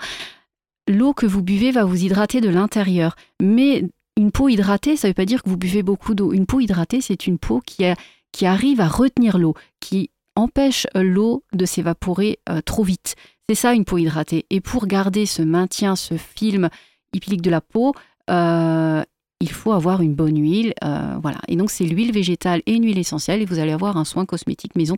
L'eau 0.90 1.14
que 1.14 1.26
vous 1.26 1.42
buvez 1.42 1.72
va 1.72 1.86
vous 1.86 2.04
hydrater 2.04 2.42
de 2.42 2.50
l'intérieur. 2.50 3.16
Mais 3.42 3.86
une 4.18 4.34
peau 4.34 4.50
hydratée, 4.50 4.98
ça 4.98 5.08
ne 5.08 5.12
veut 5.12 5.16
pas 5.16 5.24
dire 5.26 5.42
que 5.42 5.50
vous 5.50 5.56
buvez 5.56 5.84
beaucoup 5.84 6.16
d'eau. 6.16 6.34
Une 6.34 6.48
peau 6.48 6.60
hydratée, 6.60 7.00
c'est 7.00 7.28
une 7.28 7.38
peau 7.38 7.62
qui, 7.66 7.86
a- 7.86 7.96
qui 8.34 8.46
arrive 8.46 8.82
à 8.82 8.90
retenir 8.90 9.38
l'eau, 9.38 9.54
qui 9.80 10.10
empêche 10.36 10.86
l'eau 10.96 11.44
de 11.54 11.66
s'évaporer 11.66 12.40
euh, 12.50 12.60
trop 12.60 12.84
vite. 12.84 13.16
C'est 13.50 13.56
ça 13.56 13.74
une 13.74 13.84
peau 13.84 13.98
hydratée. 13.98 14.46
Et 14.52 14.62
pour 14.62 14.86
garder 14.86 15.26
ce 15.26 15.42
maintien, 15.42 15.96
ce 15.96 16.18
film 16.18 16.70
hypilique 17.16 17.42
de 17.42 17.50
la 17.50 17.62
peau, 17.62 17.96
euh, 18.30 19.02
il 19.42 19.52
faut 19.52 19.72
avoir 19.72 20.04
une 20.04 20.14
bonne 20.14 20.40
huile. 20.40 20.76
euh, 20.84 21.16
voilà. 21.20 21.40
Et 21.48 21.56
donc 21.56 21.72
c'est 21.72 21.86
l'huile 21.86 22.12
végétale 22.12 22.62
et 22.68 22.74
une 22.74 22.86
huile 22.86 23.00
essentielle 23.00 23.42
et 23.42 23.46
vous 23.46 23.58
allez 23.58 23.72
avoir 23.72 23.98
un 23.98 24.06
soin 24.06 24.28
cosmétique 24.28 24.76
maison 24.76 24.98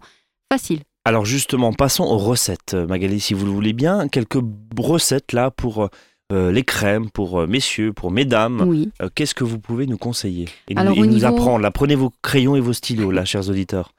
facile. 0.51 0.81
Alors 1.05 1.23
justement, 1.23 1.71
passons 1.71 2.03
aux 2.03 2.17
recettes, 2.17 2.73
euh, 2.73 2.85
Magali, 2.85 3.21
si 3.21 3.33
vous 3.33 3.45
le 3.45 3.53
voulez 3.53 3.71
bien. 3.71 4.09
Quelques 4.09 4.43
recettes 4.77 5.31
là 5.31 5.49
pour 5.49 5.87
euh, 6.33 6.51
les 6.51 6.63
crèmes, 6.63 7.09
pour 7.09 7.47
messieurs, 7.47 7.93
pour 7.93 8.11
mesdames. 8.11 8.65
Oui. 8.67 8.91
Qu'est-ce 9.15 9.33
que 9.33 9.45
vous 9.45 9.59
pouvez 9.59 9.87
nous 9.87 9.97
conseiller 9.97 10.49
et, 10.67 10.75
Alors, 10.75 10.97
nous, 10.97 11.23
et 11.23 11.25
apprendre 11.25 11.59
là, 11.59 11.71
Prenez 11.71 11.95
vos 11.95 12.11
crayons 12.21 12.57
et 12.57 12.59
vos 12.59 12.73
stylos 12.73 13.11
là, 13.11 13.23
chers 13.23 13.47
auditeurs. 13.47 13.93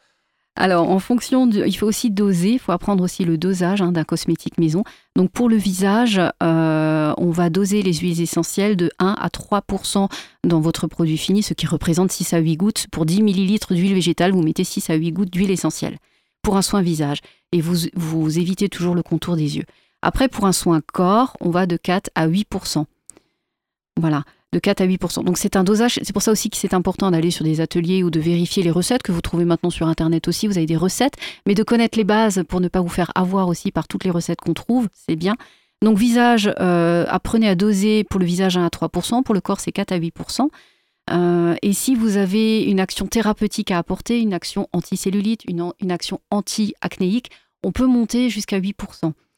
Alors, 0.55 0.91
en 0.91 0.99
fonction, 0.99 1.47
de, 1.47 1.65
il 1.67 1.77
faut 1.77 1.87
aussi 1.87 2.11
doser, 2.11 2.53
il 2.53 2.59
faut 2.59 2.73
apprendre 2.73 3.03
aussi 3.03 3.25
le 3.25 3.39
dosage 3.39 3.81
hein, 3.81 3.91
d'un 3.91 4.05
cosmétique 4.05 4.59
maison. 4.59 4.85
Donc, 5.17 5.31
pour 5.31 5.49
le 5.49 5.57
visage, 5.57 6.21
euh, 6.43 7.15
on 7.17 7.31
va 7.31 7.49
doser 7.49 7.83
les 7.83 7.95
huiles 7.95 8.21
essentielles 8.21 8.77
de 8.77 8.91
1 8.99 9.17
à 9.19 9.29
3% 9.29 10.11
dans 10.45 10.61
votre 10.61 10.87
produit 10.89 11.17
fini, 11.17 11.43
ce 11.43 11.55
qui 11.55 11.67
représente 11.67 12.13
6 12.13 12.35
à 12.35 12.39
8 12.39 12.57
gouttes. 12.57 12.87
Pour 12.93 13.07
10 13.07 13.23
millilitres 13.23 13.73
d'huile 13.73 13.95
végétale, 13.95 14.33
vous 14.33 14.43
mettez 14.43 14.65
6 14.65 14.91
à 14.91 14.95
8 14.95 15.13
gouttes 15.13 15.33
d'huile 15.33 15.51
essentielle 15.51 15.97
pour 16.43 16.57
un 16.59 16.63
soin 16.63 16.83
visage. 16.83 17.21
Et 17.53 17.63
vous, 17.63 17.89
vous 17.95 18.39
évitez 18.39 18.69
toujours 18.69 18.95
le 18.95 19.03
contour 19.03 19.37
des 19.37 19.57
yeux. 19.57 19.65
Après, 20.03 20.29
pour 20.29 20.45
un 20.45 20.53
soin 20.53 20.83
corps, 20.93 21.35
on 21.41 21.51
va 21.51 21.65
de 21.65 21.79
4 21.79 22.11
à 22.15 22.29
8% 22.29 22.85
Voilà 23.99 24.25
de 24.53 24.59
4 24.59 24.81
à 24.83 24.87
8% 24.87 25.25
Donc 25.25 25.39
c'est 25.39 25.57
un 25.57 25.65
dosage, 25.65 25.99
c'est 26.03 26.13
pour 26.13 26.23
ça 26.23 26.31
aussi 26.31 26.51
que 26.51 26.57
c'est 26.57 26.75
important 26.75 27.11
d'aller 27.11 27.31
sur 27.31 27.45
des 27.45 27.61
ateliers 27.61 28.03
ou 28.03 28.11
de 28.11 28.21
vérifier 28.21 28.63
les 28.63 28.71
recettes 28.71 29.03
que 29.03 29.13
vous 29.13 29.21
trouvez 29.21 29.45
maintenant 29.45 29.71
sur 29.71 29.89
internet 29.89 30.29
aussi, 30.29 30.47
vous 30.47 30.59
avez 30.59 30.67
des 30.67 30.77
recettes, 30.77 31.15
mais 31.47 31.55
de 31.55 31.63
connaître 31.63 31.97
les 31.99 32.05
bases 32.05 32.43
pour 32.49 32.61
ne 32.61 32.69
pas 32.69 32.81
vous 32.81 32.89
faire 32.89 33.11
avoir 33.15 33.49
aussi 33.49 33.73
par 33.73 33.89
toutes 33.89 34.05
les 34.05 34.11
recettes 34.11 34.41
qu'on 34.41 34.55
trouve, 34.55 34.89
c'est 34.93 35.17
bien. 35.17 35.37
Donc 35.83 35.99
visage, 35.99 36.53
euh, 36.61 37.05
apprenez 37.09 37.49
à 37.49 37.55
doser 37.55 38.05
pour 38.05 38.21
le 38.21 38.27
visage 38.27 38.57
1 38.57 38.65
à 38.65 38.69
3% 38.69 39.23
pour 39.23 39.35
le 39.35 39.41
corps 39.41 39.61
c'est 39.61 39.73
4 39.73 39.93
à 39.93 39.99
8% 39.99 40.49
Euh, 41.11 41.57
et 41.63 41.73
si 41.73 41.97
vous 41.97 42.17
avez 42.17 42.63
une 42.63 42.79
action 42.79 43.09
thérapeutique 43.09 43.73
à 43.73 43.79
apporter, 43.79 44.21
une 44.21 44.33
action 44.33 44.69
anticellulite, 44.73 45.43
une, 45.49 45.73
une 45.81 45.91
action 45.91 46.21
anti-acnéique, 46.31 47.31
on 47.65 47.73
peut 47.73 47.87
monter 47.87 48.31
jusqu'à 48.31 48.59
8 48.59 48.77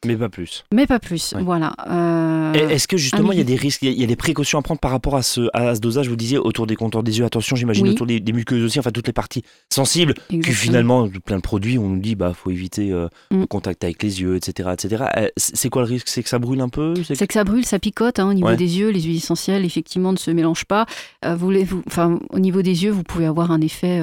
Mais 0.05 0.15
pas 0.15 0.29
plus. 0.29 0.63
mais 0.73 0.85
pas 0.87 0.99
plus. 0.99 1.33
Ouais. 1.33 1.43
Voilà. 1.43 1.73
Euh, 1.87 2.53
Est-ce 2.53 2.87
que 2.87 2.97
justement 2.97 3.31
il 3.31 3.37
y 3.37 3.41
a 3.41 3.45
des 3.45 3.55
risques, 3.55 3.81
il 3.81 3.91
y 3.93 4.03
a- 4.03 4.07
des 4.07 4.15
précautions 4.15 4.59
à 4.59 4.61
prendre 4.61 4.79
par 4.79 4.91
rapport 4.91 5.15
à 5.15 5.21
ce, 5.23 5.41
à 5.53 5.75
ce 5.75 5.79
dosage? 5.81 6.07
Vous 6.09 6.15
disiez 6.15 6.37
autour 6.37 6.67
des 6.67 6.75
contours 6.75 7.03
des 7.03 7.17
yeux, 7.19 7.25
attention, 7.25 7.55
j'imagine 7.55 7.85
Oui. 7.87 7.91
autour 7.93 8.05
des, 8.07 8.19
des 8.19 8.33
muqueuses 8.33 8.63
aussi, 8.63 8.79
enfin 8.79 8.91
toutes 8.91 9.07
les 9.07 9.13
parties 9.13 9.43
sensibles. 9.71 10.13
Exactement. 10.29 10.55
finalement, 10.55 11.09
plein 11.25 11.37
de 11.37 11.41
produits, 11.41 11.77
on 11.77 11.89
nous 11.89 11.99
dit 11.99 12.15
bah 12.15 12.33
faut 12.33 12.51
éviter 12.51 12.91
euh, 12.91 13.07
Mm. 13.31 13.41
le 13.41 13.47
contact 13.47 13.83
avec 13.83 14.01
les 14.03 14.21
yeux, 14.21 14.35
etc., 14.35 14.69
etc. 14.73 15.05
Euh, 15.17 15.27
C'est 15.37 15.69
quoi 15.69 15.81
le 15.83 15.87
risque? 15.87 16.07
C'est 16.07 16.23
que 16.23 16.29
ça 16.29 16.39
brûle 16.39 16.61
un 16.61 16.69
peu? 16.69 16.93
C'est- 17.03 17.25
que 17.25 17.33
ça 17.33 17.43
brûle, 17.43 17.65
ça 17.65 17.79
picote 17.79 18.19
hein, 18.19 18.29
au 18.29 18.33
niveau 18.33 18.47
Ouais. 18.47 18.55
des 18.57 18.77
yeux. 18.79 18.89
Les 18.89 19.01
huiles 19.01 19.17
essentielles, 19.17 19.65
effectivement, 19.65 20.11
ne 20.11 20.17
se 20.17 20.31
mélangent 20.31 20.65
pas. 20.65 20.85
Euh, 21.25 21.35
vous, 21.35 21.49
les- 21.49 21.63
vous- 21.63 21.83
enfin, 21.87 22.19
au 22.29 22.39
niveau 22.39 22.61
des 22.61 22.83
yeux, 22.83 22.91
vous 22.91 23.03
pouvez 23.03 23.25
avoir 23.25 23.51
un 23.51 23.61
effet 23.61 23.99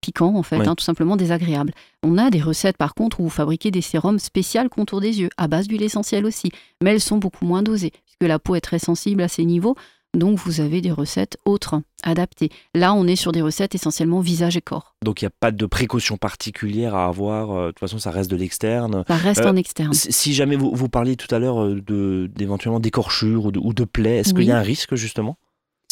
piquant, 0.00 0.34
en 0.34 0.42
fait, 0.42 0.56
hein, 0.66 0.74
tout 0.74 0.84
simplement 0.84 1.16
désagréable. 1.16 1.72
On 2.02 2.18
a 2.18 2.30
des 2.30 2.40
recettes, 2.40 2.76
par 2.76 2.94
contre, 2.94 3.20
où 3.20 3.24
vous 3.24 3.28
fabriquez 3.30 3.70
des 3.70 3.82
sérums 3.82 4.18
spéciaux 4.18 4.68
contour 4.70 5.00
des 5.00 5.20
yeux, 5.20 5.30
à 5.36 5.46
base 5.48 5.68
d'huile 5.68 5.82
essentielle 5.82 6.24
aussi. 6.26 6.50
Mais 6.82 6.90
elles 6.90 7.00
sont 7.00 7.18
beaucoup 7.18 7.44
moins 7.44 7.62
dosées, 7.62 7.90
puisque 7.90 8.28
la 8.28 8.38
peau 8.38 8.54
est 8.54 8.60
très 8.60 8.78
sensible 8.78 9.22
à 9.22 9.28
ces 9.28 9.44
niveaux. 9.44 9.76
Donc, 10.12 10.38
vous 10.38 10.60
avez 10.60 10.80
des 10.80 10.90
recettes 10.90 11.36
autres, 11.44 11.82
adaptées. 12.02 12.48
Là, 12.74 12.94
on 12.94 13.06
est 13.06 13.14
sur 13.14 13.30
des 13.30 13.42
recettes 13.42 13.76
essentiellement 13.76 14.18
visage 14.18 14.56
et 14.56 14.60
corps. 14.60 14.96
Donc 15.04 15.22
il 15.22 15.24
n'y 15.24 15.28
a 15.28 15.32
pas 15.38 15.52
de 15.52 15.66
précaution 15.66 16.16
particulière 16.16 16.96
à 16.96 17.06
avoir. 17.06 17.52
euh, 17.52 17.66
De 17.66 17.70
toute 17.70 17.78
façon, 17.78 17.98
ça 18.00 18.10
reste 18.10 18.28
de 18.28 18.34
l'externe. 18.34 19.04
Ça 19.06 19.14
reste 19.14 19.40
Euh, 19.42 19.50
en 19.50 19.54
externe. 19.56 19.92
Si 19.92 20.34
jamais 20.34 20.56
vous, 20.56 20.72
vous 20.74 20.88
parliez 20.88 21.14
tout 21.14 21.32
à 21.32 21.38
l'heure 21.38 21.62
euh, 21.62 22.28
d'éventuellement 22.34 22.80
d'écorchures 22.80 23.44
ou 23.46 23.52
de, 23.52 23.60
ou 23.60 23.72
de 23.72 23.84
plaies, 23.84 24.16
est-ce 24.18 24.34
qu'il 24.34 24.44
y 24.46 24.50
a 24.50 24.58
un 24.58 24.62
risque 24.62 24.96
justement? 24.96 25.36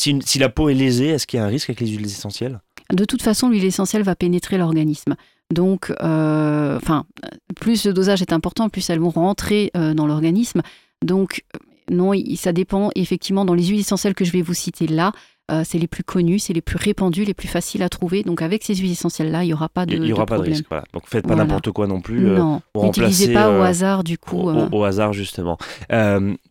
Si, 0.01 0.11
une- 0.11 0.23
si 0.23 0.39
la 0.41 0.49
peau 0.49 0.69
est 0.69 0.75
lésée, 0.75 1.09
est-ce 1.09 1.27
qu'il 1.27 1.39
y 1.39 1.41
a 1.41 1.45
un 1.45 1.49
risque 1.49 1.71
avec 1.71 1.81
les 1.81 1.87
huiles 1.89 2.07
essentielles? 2.07 2.61
De 2.93 3.05
toute 3.05 3.23
façon, 3.23 3.49
l'huile 3.51 3.65
essentielle 3.65 4.03
va 4.03 4.15
pénétrer 4.17 4.57
l'organisme. 4.59 5.15
Donc, 5.53 5.93
euh, 6.03 6.77
enfin, 6.77 7.05
plus 7.57 7.85
le 7.87 7.93
dosage 7.93 8.23
est 8.23 8.33
important, 8.33 8.69
plus 8.69 8.89
elles 8.91 9.01
vont 9.01 9.11
rentrer 9.11 9.71
euh, 9.77 9.95
dans 9.95 10.07
l'organisme. 10.07 10.63
Donc, 11.05 11.43
euh, 11.55 11.59
non, 11.91 12.13
ça 12.37 12.53
dépend. 12.53 12.91
Effectivement, 12.95 13.45
dans 13.45 13.55
les 13.55 13.65
huiles 13.65 13.81
essentielles 13.81 14.15
que 14.15 14.25
je 14.25 14.33
vais 14.33 14.43
vous 14.43 14.55
citer 14.55 14.87
là, 14.87 15.13
euh, 15.51 15.63
c'est 15.65 15.79
les 15.79 15.87
plus 15.87 16.05
connues, 16.05 16.39
c'est 16.39 16.53
les 16.53 16.61
plus 16.61 16.77
répandues, 16.77 17.25
les 17.25 17.33
plus 17.33 17.49
faciles 17.49 17.83
à 17.83 17.89
trouver. 17.89 18.23
Donc, 18.23 18.43
avec 18.43 18.63
ces 18.63 18.75
huiles 18.75 18.93
essentielles-là, 18.93 19.45
il 19.45 19.47
n'y 19.47 19.55
aura 19.55 19.71
pas 19.71 19.87
de, 19.87 19.95
Il 19.95 20.03
n'y 20.03 20.13
aura 20.13 20.27
pas 20.27 20.37
de 20.37 20.43
risque. 20.43 20.67
Voilà. 20.69 20.85
Donc 20.93 21.05
faites 21.07 21.23
pas 21.23 21.29
Voilà. 21.29 21.45
n'importe 21.45 21.71
quoi 21.73 21.87
non 21.87 22.03
plus. 22.03 22.27
euh, 22.27 22.37
non, 22.37 22.61
n'utilisez 22.75 23.33
pas 23.33 23.51
au 23.51 23.63
hasard 23.63 24.05
du 24.05 24.19
coup. 24.19 24.51
au, 24.51 24.85
hasard 24.85 25.15
justement. 25.15 25.57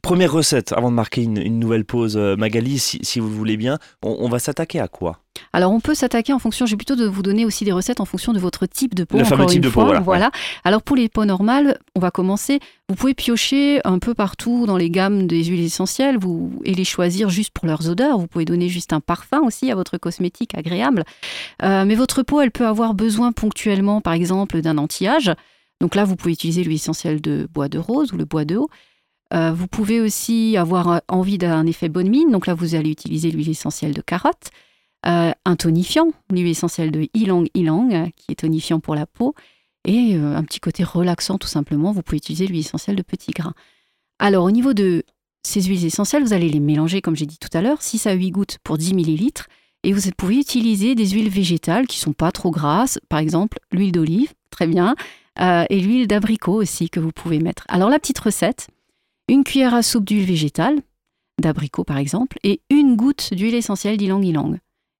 Première 0.02 0.32
recette, 0.32 0.72
avant 0.74 0.90
de 0.90 0.96
marquer 0.96 1.22
une, 1.22 1.38
une 1.38 1.60
nouvelle 1.60 1.86
pause, 1.86 2.18
Magali, 2.18 2.80
si, 2.80 3.00
si 3.04 3.20
vous 3.20 3.28
le 3.28 3.36
voulez 3.36 3.58
bien, 3.58 3.78
on, 4.04 4.18
on 4.20 4.30
va 4.30 4.40
s'attaquer 4.40 4.80
à 4.80 4.88
quoi? 4.88 5.20
Alors 5.54 5.72
on 5.72 5.80
peut 5.80 5.96
s'attaquer 5.96 6.34
en 6.34 6.40
fonction, 6.40 6.66
j'ai 6.66 6.76
plutôt 6.76 6.96
de 6.96 7.06
vous 7.06 7.22
donner 7.22 7.46
aussi 7.46 7.66
des 7.66 7.72
recettes 7.72 8.00
en 8.00 8.06
fonction 8.06 8.34
de 8.34 8.40
votre 8.40 8.66
type 8.66 8.96
de 8.96 9.04
peau. 9.04 9.18
Le 9.18 9.24
fameux 9.24 9.46
type 9.46 9.58
une 9.58 9.62
de 9.64 9.70
peau, 9.70 9.82
fois, 9.82 9.86
voilà, 9.86 10.00
voilà. 10.00 10.32
Alors 10.64 10.82
pour 10.82 10.96
les 10.96 11.10
peaux 11.10 11.26
normales, 11.26 11.78
on 11.96 12.00
va 12.00 12.12
commencer. 12.12 12.60
Vous 12.90 12.96
pouvez 12.96 13.14
piocher 13.14 13.82
un 13.84 14.00
peu 14.00 14.14
partout 14.14 14.66
dans 14.66 14.78
les 14.78 14.90
gammes 14.90 15.28
des 15.28 15.44
huiles 15.44 15.66
essentielles 15.66 16.18
vous, 16.18 16.54
et 16.64 16.74
les 16.74 16.86
choisir 16.86 17.30
juste 17.30 17.52
pour 17.52 17.68
leurs 17.68 17.90
odeurs. 17.90 18.18
Vous 18.18 18.28
pouvez 18.28 18.46
donner 18.46 18.70
juste 18.70 18.94
un 18.94 19.02
parfum 19.02 19.42
aussi 19.42 19.72
à 19.72 19.76
votre 19.76 19.98
cosmétique 19.98 20.56
agréable. 20.56 21.04
Euh, 21.64 21.86
mais 21.86 21.96
votre 21.96 22.24
peau, 22.24 22.40
elle 22.42 22.52
peut 22.52 22.66
avoir 22.66 22.94
besoin 22.94 23.32
ponctuellement, 23.32 24.00
par 24.02 24.14
exemple, 24.14 24.62
d'un 24.62 24.78
anti-âge. 24.78 25.32
Donc 25.82 25.96
là, 25.96 26.06
vous 26.06 26.16
pouvez 26.16 26.32
utiliser 26.34 26.64
l'huile 26.64 26.76
essentielle 26.76 27.22
de 27.22 27.48
bois 27.54 27.68
de 27.68 27.78
rose 27.78 28.14
ou 28.14 28.18
le 28.18 28.26
bois 28.26 28.46
de 28.46 28.58
haut. 28.58 28.70
Euh, 29.34 29.52
vous 29.52 29.68
pouvez 29.68 30.00
aussi 30.00 30.56
avoir 30.58 30.90
euh, 30.90 30.98
envie 31.10 31.38
d'un 31.38 31.66
effet 31.66 31.90
bonne 31.90 32.10
mine. 32.10 32.32
Donc 32.32 32.48
là, 32.48 32.54
vous 32.54 32.76
allez 32.76 32.90
utiliser 32.90 33.32
l'huile 33.32 33.50
essentielle 33.50 33.94
de 33.94 34.02
carotte. 34.02 34.50
Euh, 35.08 35.32
un 35.46 35.56
tonifiant, 35.56 36.12
l'huile 36.32 36.48
essentielle 36.48 36.92
de 36.92 37.08
ylang 37.14 37.48
ylang, 37.54 37.94
euh, 37.94 38.08
qui 38.16 38.32
est 38.32 38.36
tonifiant 38.36 38.80
pour 38.80 38.96
la 38.96 39.06
peau. 39.06 39.36
Et 39.86 40.16
euh, 40.16 40.36
un 40.36 40.44
petit 40.44 40.60
côté 40.60 40.84
relaxant, 40.84 41.38
tout 41.38 41.48
simplement. 41.48 41.94
Vous 41.94 42.02
pouvez 42.02 42.18
utiliser 42.18 42.46
l'huile 42.48 42.60
essentielle 42.60 42.98
de 42.98 43.04
petit 43.04 43.32
grain. 43.32 43.54
Alors, 44.20 44.44
au 44.44 44.52
niveau 44.52 44.74
de 44.74 45.04
ces 45.44 45.62
huiles 45.62 45.86
essentielles, 45.86 46.24
vous 46.24 46.34
allez 46.34 46.50
les 46.50 46.60
mélanger, 46.60 47.02
comme 47.02 47.16
j'ai 47.16 47.26
dit 47.26 47.38
tout 47.38 47.56
à 47.56 47.62
l'heure, 47.62 47.82
6 47.82 48.06
à 48.08 48.14
8 48.14 48.32
gouttes 48.32 48.58
pour 48.64 48.78
10 48.78 48.94
millilitres. 48.94 49.48
Et 49.84 49.94
vous 49.94 50.02
pouvez 50.18 50.38
utiliser 50.38 50.96
des 50.96 51.08
huiles 51.12 51.30
végétales 51.30 51.88
qui 51.88 52.00
sont 52.00 52.12
pas 52.12 52.34
trop 52.34 52.52
grasses, 52.52 53.00
par 53.08 53.20
exemple 53.20 53.60
l'huile 53.72 53.94
d'olive, 53.94 54.34
très 54.50 54.68
bien, 54.68 54.96
euh, 55.40 55.64
et 55.70 55.80
l'huile 55.80 56.08
d'abricot 56.08 56.56
aussi 56.56 56.90
que 56.90 57.00
vous 57.00 57.12
pouvez 57.12 57.40
mettre. 57.40 57.64
Alors 57.70 57.90
la 57.90 58.00
petite 58.00 58.20
recette, 58.20 58.68
une 59.30 59.44
cuillère 59.44 59.74
à 59.74 59.84
soupe 59.84 60.04
d'huile 60.04 60.26
végétale, 60.26 60.82
d'abricot 61.40 61.84
par 61.86 61.98
exemple, 61.98 62.38
et 62.44 62.60
une 62.70 62.98
goutte 62.98 63.34
d'huile 63.34 63.56
essentielle 63.56 63.96
d'ylang 63.96 64.24
ylang. 64.24 64.58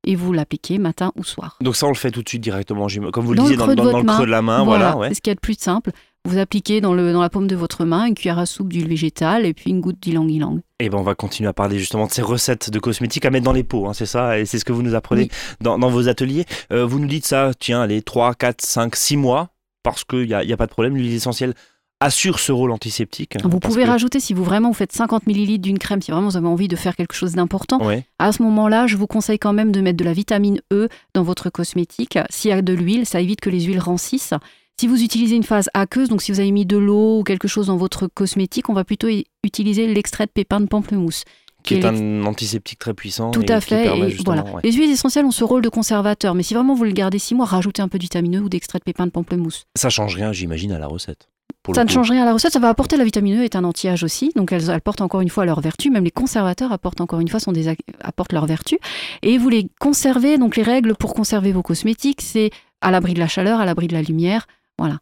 Et 0.10 0.16
vous 0.16 0.32
l'appliquez 0.32 0.78
matin 0.78 1.12
ou 1.18 1.24
soir. 1.26 1.58
Donc 1.60 1.76
ça, 1.76 1.86
on 1.86 1.90
le 1.90 1.96
fait 1.96 2.12
tout 2.12 2.24
de 2.24 2.30
suite 2.30 2.42
directement, 2.42 2.88
comme 3.12 3.26
vous 3.26 3.34
le 3.34 3.38
Dans 3.38 3.44
le 3.44 3.50
disiez, 3.50 3.58
dans, 3.58 3.68
le 3.68 3.76
creux 3.76 4.04
main. 4.04 4.20
de 4.22 4.26
la 4.26 4.42
main. 4.42 4.64
Voilà, 4.64 4.96
ouais. 4.96 5.10
c'est 5.10 5.16
ce 5.16 5.22
qu'il 5.22 5.32
y 5.32 5.34
a 5.34 5.36
de 5.36 5.40
plus 5.42 5.60
simple. 5.60 5.92
Vous 6.24 6.38
appliquez 6.38 6.80
dans, 6.80 6.94
le, 6.94 7.12
dans 7.12 7.22
la 7.22 7.30
paume 7.30 7.48
de 7.48 7.56
votre 7.58 7.84
main 7.84 8.06
une 8.06 8.16
cuillère 8.16 8.40
à 8.40 8.46
soupe 8.46 8.72
d'huile 8.72 8.88
végétale 8.88 9.46
et 9.46 9.54
puis 9.54 9.70
une 9.70 9.82
goutte 9.82 10.00
d'ylang 10.02 10.28
ylang. 10.30 10.62
Et 10.80 10.90
ben 10.90 10.98
on 10.98 11.04
va 11.04 11.14
continuer 11.14 11.50
à 11.50 11.54
parler 11.54 11.78
justement 11.78 12.08
de 12.08 12.12
ces 12.12 12.22
recettes 12.22 12.70
de 12.70 12.80
cosmétiques 12.80 13.26
à 13.26 13.30
mettre 13.32 13.44
dans 13.46 13.52
les 13.54 13.64
pots, 13.64 13.88
hein, 13.88 13.94
c'est 13.94 14.06
ça 14.06 14.40
Et 14.40 14.46
c'est 14.46 14.60
ce 14.60 14.66
que 14.66 14.72
vous 14.74 14.82
nous 14.82 14.96
apprenez 14.96 15.24
Oui. 15.24 15.30
dans, 15.62 15.78
dans 15.78 15.90
vos 15.90 16.08
ateliers. 16.08 16.46
Euh, 16.72 16.86
vous 16.86 17.00
nous 17.00 17.08
dites 17.08 17.26
ça, 17.26 17.52
tiens, 17.60 17.82
allez, 17.82 18.02
3, 18.02 18.34
4, 18.36 18.62
5, 18.62 18.96
6 18.96 19.18
mois, 19.18 19.50
parce 19.84 20.04
qu'il 20.06 20.26
n'y 20.28 20.34
a, 20.34 20.44
y 20.44 20.54
a 20.54 20.58
pas 20.58 20.66
de 20.68 20.72
problème, 20.72 20.96
l'huile 20.96 21.14
essentielle 21.14 21.54
assure 22.00 22.40
ce 22.40 22.52
rôle 22.52 22.72
antiseptique. 22.72 23.36
Vous 23.44 23.60
pouvez 23.60 23.84
que- 23.84 23.88
rajouter, 23.90 24.20
si 24.20 24.34
vous 24.34 24.44
vraiment 24.44 24.70
vous 24.70 24.74
faites 24.76 24.92
50 24.92 25.26
millilitres 25.28 25.64
d'une 25.64 25.80
crème, 25.80 26.02
si 26.02 26.12
vraiment 26.12 26.30
vous 26.30 26.38
avez 26.38 26.48
envie 26.48 26.68
de 26.68 26.76
faire 26.76 26.96
quelque 26.96 27.16
chose 27.16 27.34
d'important, 27.34 27.84
Ouais. 27.84 28.06
à 28.20 28.32
ce 28.32 28.44
moment-là, 28.44 28.86
je 28.88 28.98
vous 28.98 29.08
conseille 29.08 29.40
quand 29.40 29.54
même 29.54 29.72
de 29.72 29.82
mettre 29.82 29.98
de 29.98 30.04
la 30.04 30.14
vitamine 30.14 30.60
E 30.72 30.90
dans 31.14 31.24
votre 31.24 31.50
cosmétique. 31.50 32.20
S'il 32.30 32.50
y 32.50 32.54
a 32.54 32.62
de 32.62 32.74
l'huile, 32.74 33.06
ça 33.06 33.20
évite 33.22 33.42
que 33.42 33.50
les 33.50 33.62
huiles 33.62 33.80
rancissent. 33.80 34.34
Si 34.80 34.86
vous 34.88 35.02
utilisez 35.02 35.36
une 35.36 35.44
phase 35.44 35.70
aqueuse, 35.74 36.08
donc 36.10 36.22
si 36.22 36.32
vous 36.32 36.40
avez 36.40 36.52
mis 36.52 36.68
de 36.68 36.78
l'eau 36.78 37.20
ou 37.20 37.24
quelque 37.24 37.48
chose 37.48 37.66
dans 37.68 37.78
votre 37.78 38.06
cosmétique, 38.08 38.70
on 38.70 38.74
va 38.74 38.84
plutôt 38.84 39.08
utiliser 39.44 39.88
l'extrait 39.92 40.28
de 40.28 40.32
pépins 40.32 40.60
de 40.62 40.68
pamplemousse. 40.68 41.24
qui 41.64 41.74
est 41.74 41.84
un 41.84 42.24
antiseptique 42.24 42.80
très 42.80 42.94
puissant. 42.94 43.32
Tout 43.32 43.42
et 43.42 43.52
à 43.52 43.60
fait. 43.60 43.88
et 43.88 44.18
voilà. 44.24 44.44
ouais. 44.46 44.62
Les 44.64 44.72
huiles 44.72 44.90
essentielles 44.92 45.26
ont 45.26 45.32
ce 45.32 45.44
rôle 45.44 45.62
de 45.62 45.68
conservateur, 45.68 46.34
mais 46.34 46.44
si 46.44 46.54
vraiment 46.54 46.76
vous 46.76 46.86
le 46.86 46.92
gardez 46.92 47.20
six 47.20 47.36
mois, 47.36 47.46
rajoutez 47.46 47.82
un 47.82 47.90
peu 47.90 47.98
de 47.98 48.04
vitamine 48.04 48.38
E 48.38 48.42
ou 48.42 48.48
d'extrait 48.48 48.80
de 48.80 48.84
pépins 48.86 49.06
de 49.06 49.12
pamplemousse. 49.12 49.66
Ça 49.76 49.90
change 49.90 50.16
rien, 50.16 50.32
j'imagine, 50.32 50.72
à 50.72 50.80
la 50.80 50.88
recette. 50.88 51.28
Pour 51.68 51.76
Ça 51.76 51.84
ne 51.84 51.90
coup. 51.90 51.96
change 51.96 52.12
rien 52.12 52.22
à 52.22 52.26
la 52.26 52.32
recette, 52.32 52.54
ça 52.54 52.60
va 52.60 52.70
apporter 52.70 52.96
la 52.96 53.04
vitamine 53.04 53.42
E 53.42 53.44
est 53.44 53.58
un 53.58 53.66
anti-âge 53.66 54.02
aussi, 54.02 54.32
donc 54.38 54.54
elles 54.54 54.72
apportent 54.72 55.02
encore 55.02 55.20
une 55.20 55.28
fois 55.28 55.44
leur 55.44 55.60
vertu, 55.60 55.90
même 55.90 56.06
les 56.06 56.12
conservateurs 56.12 56.72
apportent 56.72 57.02
encore 57.02 57.20
une 57.20 57.28
fois 57.28 57.42
sont 57.42 57.52
des, 57.52 57.76
apportent 58.00 58.32
leur 58.32 58.46
vertu. 58.46 58.80
Et 59.22 59.38
vous 59.38 59.50
les 59.50 59.68
conservez, 59.78 60.38
donc 60.38 60.56
les 60.56 60.64
règles 60.64 60.96
pour 60.96 61.14
conserver 61.14 61.52
vos 61.52 61.64
cosmétiques, 61.64 62.22
c'est 62.22 62.52
à 62.80 62.90
l'abri 62.90 63.14
de 63.14 63.20
la 63.20 63.28
chaleur, 63.28 63.60
à 63.60 63.66
l'abri 63.66 63.88
de 63.88 63.94
la 63.94 64.02
lumière, 64.02 64.48
voilà. 64.80 65.00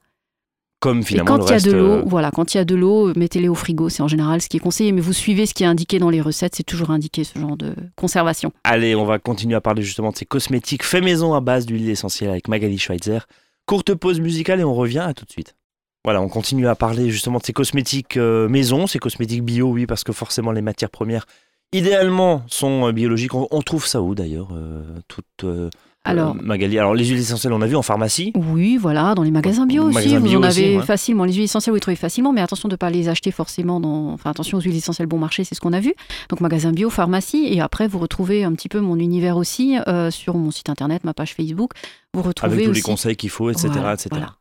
Comme 0.79 1.01
Et 1.01 1.03
finalement 1.03 1.37
quand 1.37 1.45
il 1.45 1.51
y 1.51 1.53
a 1.53 1.59
de 1.59 1.71
l'eau, 1.71 1.91
euh, 1.91 2.03
voilà, 2.03 2.31
quand 2.31 2.55
il 2.55 2.57
y 2.57 2.59
a 2.59 2.65
de 2.65 2.73
l'eau, 2.73 3.13
mettez-les 3.15 3.47
au 3.47 3.53
frigo, 3.53 3.89
c'est 3.89 4.01
en 4.01 4.07
général 4.07 4.41
ce 4.41 4.49
qui 4.49 4.57
est 4.57 4.59
conseillé, 4.59 4.91
mais 4.91 5.01
vous 5.01 5.13
suivez 5.13 5.45
ce 5.45 5.53
qui 5.53 5.63
est 5.63 5.67
indiqué 5.67 5.99
dans 5.99 6.09
les 6.09 6.19
recettes, 6.19 6.55
c'est 6.55 6.63
toujours 6.63 6.89
indiqué 6.89 7.23
ce 7.23 7.37
genre 7.37 7.57
de 7.57 7.75
conservation. 7.95 8.51
Allez, 8.63 8.95
on 8.95 9.05
va 9.05 9.19
continuer 9.19 9.53
à 9.53 9.61
parler 9.61 9.83
justement 9.83 10.09
de 10.09 10.17
ces 10.17 10.25
cosmétiques 10.25 10.83
faits 10.83 11.03
maison 11.03 11.35
à 11.35 11.41
base 11.41 11.67
d'huile 11.67 11.87
essentielle 11.89 12.31
avec 12.31 12.47
Magali 12.47 12.79
Schweitzer. 12.79 13.27
Courte 13.67 13.93
pause 13.93 14.19
musicale 14.19 14.59
et 14.61 14.63
on 14.63 14.73
revient 14.73 15.05
à 15.05 15.13
tout 15.13 15.25
de 15.25 15.31
suite. 15.31 15.55
Voilà, 16.05 16.21
on 16.21 16.29
continue 16.29 16.67
à 16.67 16.75
parler 16.75 17.09
justement 17.09 17.39
de 17.39 17.43
ces 17.43 17.51
cosmétiques 17.51 18.15
euh, 18.15 18.47
maison, 18.47 18.85
ces 18.85 18.99
cosmétiques 18.99 19.43
bio, 19.43 19.69
oui, 19.69 19.87
parce 19.87 20.03
que 20.03 20.13
forcément 20.13 20.51
les 20.51 20.61
matières 20.61 20.91
premières, 20.91 21.25
idéalement, 21.73 22.43
sont 22.47 22.87
euh, 22.87 22.91
biologiques. 22.91 23.33
On, 23.33 23.61
trouve 23.63 23.87
ça 23.87 24.01
où 24.03 24.13
d'ailleurs 24.13 24.49
euh, 24.53 24.83
toutes, 25.07 25.25
euh, 25.43 25.69
Alors, 26.03 26.35
Magali, 26.35 26.77
alors 26.77 26.93
les 26.93 27.05
huiles 27.05 27.19
essentielles, 27.19 27.53
on 27.53 27.61
a 27.61 27.65
vu 27.65 27.75
en 27.75 27.81
pharmacie. 27.81 28.31
Oui, 28.35 28.77
voilà, 28.77 29.15
dans 29.15 29.23
les 29.23 29.31
magasins 29.31 29.65
bio 29.65 29.81
Au 29.81 29.87
aussi, 29.87 29.95
magasin 29.95 30.19
vous 30.19 30.27
bio 30.27 30.43
en 30.43 30.47
aussi, 30.47 30.63
avez 30.63 30.77
ouais. 30.77 30.83
facilement. 30.83 31.25
Les 31.25 31.33
huiles 31.33 31.45
essentielles, 31.45 31.71
vous 31.71 31.77
les 31.77 31.81
trouvez 31.81 31.95
facilement, 31.95 32.31
mais 32.31 32.41
attention 32.41 32.69
de 32.69 32.73
ne 32.73 32.77
pas 32.77 32.91
les 32.91 33.09
acheter 33.09 33.31
forcément 33.31 33.79
dans. 33.79 34.11
Enfin, 34.11 34.29
attention 34.29 34.59
aux 34.59 34.61
huiles 34.61 34.75
essentielles 34.75 35.07
bon 35.07 35.17
marché, 35.17 35.43
c'est 35.43 35.55
ce 35.55 35.59
qu'on 35.59 35.73
a 35.73 35.79
vu. 35.79 35.95
Donc, 36.29 36.39
magasin 36.39 36.71
bio, 36.71 36.91
pharmacie, 36.91 37.47
et 37.49 37.61
après, 37.61 37.87
vous 37.87 37.97
retrouvez 37.97 38.43
un 38.43 38.53
petit 38.53 38.69
peu 38.69 38.79
mon 38.79 38.99
univers 38.99 39.37
aussi 39.37 39.77
euh, 39.87 40.11
sur 40.11 40.35
mon 40.35 40.51
site 40.51 40.69
internet, 40.69 41.03
ma 41.03 41.15
page 41.15 41.33
Facebook. 41.33 41.71
Vous 42.13 42.21
retrouvez 42.21 42.53
Avec 42.53 42.65
tous 42.65 42.71
aussi. 42.71 42.79
les 42.79 42.83
conseils 42.83 43.15
qu'il 43.15 43.31
faut, 43.31 43.49
etc. 43.49 43.69
Voilà, 43.73 43.93
etc. 43.95 44.09
voilà. 44.11 44.35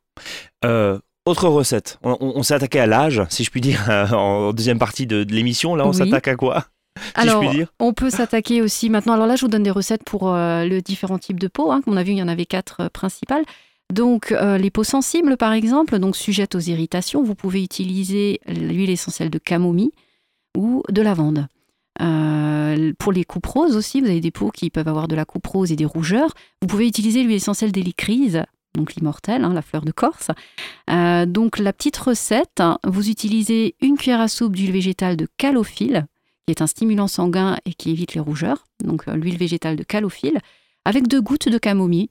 Euh, 0.66 0.98
autre 1.26 1.48
recette, 1.48 1.98
on, 2.02 2.12
on- 2.20 2.32
on 2.36 2.42
s'est 2.42 2.54
attaqué 2.54 2.80
à 2.80 2.86
l'âge, 2.86 3.22
si 3.30 3.44
je 3.44 3.50
puis 3.50 3.60
dire, 3.60 3.84
en 4.12 4.52
deuxième 4.52 4.78
partie 4.78 5.06
de, 5.06 5.24
de 5.24 5.32
l'émission. 5.34 5.74
Là, 5.74 5.86
on 5.86 5.90
Oui. 5.90 5.96
s'attaque 5.96 6.28
à 6.28 6.36
quoi 6.36 6.66
Si 6.98 7.02
Alors, 7.14 7.42
je 7.42 7.48
puis 7.48 7.56
dire? 7.58 7.68
on 7.80 7.92
peut 7.92 8.10
s'attaquer 8.10 8.62
aussi 8.62 8.88
maintenant. 8.90 9.14
Alors 9.14 9.26
là, 9.26 9.36
je 9.36 9.40
vous 9.42 9.48
donne 9.50 9.62
des 9.64 9.70
recettes 9.70 10.04
pour 10.04 10.28
euh, 10.32 10.64
le 10.64 10.80
différents 10.80 11.18
types 11.18 11.40
de 11.40 11.48
peau. 11.48 11.72
Hein. 11.72 11.80
Comme 11.84 11.94
on 11.94 11.96
a 11.96 12.02
vu, 12.02 12.12
il 12.12 12.18
y 12.18 12.22
en 12.22 12.28
avait 12.28 12.46
quatre 12.46 12.82
euh, 12.82 12.88
principales. 12.88 13.44
Donc, 13.92 14.32
euh, 14.32 14.56
les 14.58 14.70
peaux 14.70 14.84
sensibles, 14.84 15.36
par 15.36 15.52
exemple, 15.52 15.98
donc 15.98 16.16
sujettes 16.16 16.54
aux 16.54 16.60
irritations, 16.60 17.22
vous 17.22 17.34
pouvez 17.34 17.62
utiliser 17.62 18.40
l'huile 18.46 18.90
essentielle 18.90 19.28
de 19.30 19.38
camomille 19.38 19.90
ou 20.56 20.82
de 20.88 21.02
lavande. 21.02 21.48
Euh, 22.00 22.92
pour 22.98 23.12
les 23.12 23.24
coupes 23.24 23.46
roses 23.46 23.76
aussi, 23.76 24.00
vous 24.00 24.06
avez 24.08 24.20
des 24.20 24.30
peaux 24.30 24.50
qui 24.50 24.70
peuvent 24.70 24.88
avoir 24.88 25.06
de 25.08 25.14
la 25.14 25.24
coupe 25.24 25.46
rose 25.46 25.70
et 25.70 25.76
des 25.76 25.84
rougeurs. 25.84 26.32
Vous 26.62 26.66
pouvez 26.68 26.86
utiliser 26.88 27.22
l'huile 27.22 27.36
essentielle 27.36 27.72
d'hélicryse, 27.72 28.42
donc 28.74 28.94
l'immortelle, 28.94 29.44
hein, 29.44 29.52
la 29.52 29.62
fleur 29.62 29.84
de 29.84 29.92
Corse. 29.92 30.30
Euh, 30.90 31.26
donc, 31.26 31.58
la 31.58 31.72
petite 31.72 31.96
recette, 31.96 32.62
vous 32.84 33.08
utilisez 33.08 33.76
une 33.80 33.96
cuillère 33.96 34.20
à 34.20 34.28
soupe 34.28 34.56
d'huile 34.56 34.72
végétale 34.72 35.16
de 35.16 35.28
calophylle, 35.36 36.06
qui 36.46 36.50
est 36.50 36.62
un 36.62 36.66
stimulant 36.66 37.08
sanguin 37.08 37.56
et 37.64 37.72
qui 37.72 37.90
évite 37.90 38.14
les 38.14 38.20
rougeurs, 38.20 38.66
donc 38.84 39.08
euh, 39.08 39.16
l'huile 39.16 39.38
végétale 39.38 39.76
de 39.76 39.82
calophylle, 39.82 40.40
avec 40.84 41.08
deux 41.08 41.22
gouttes 41.22 41.48
de 41.48 41.58
camomille 41.58 42.10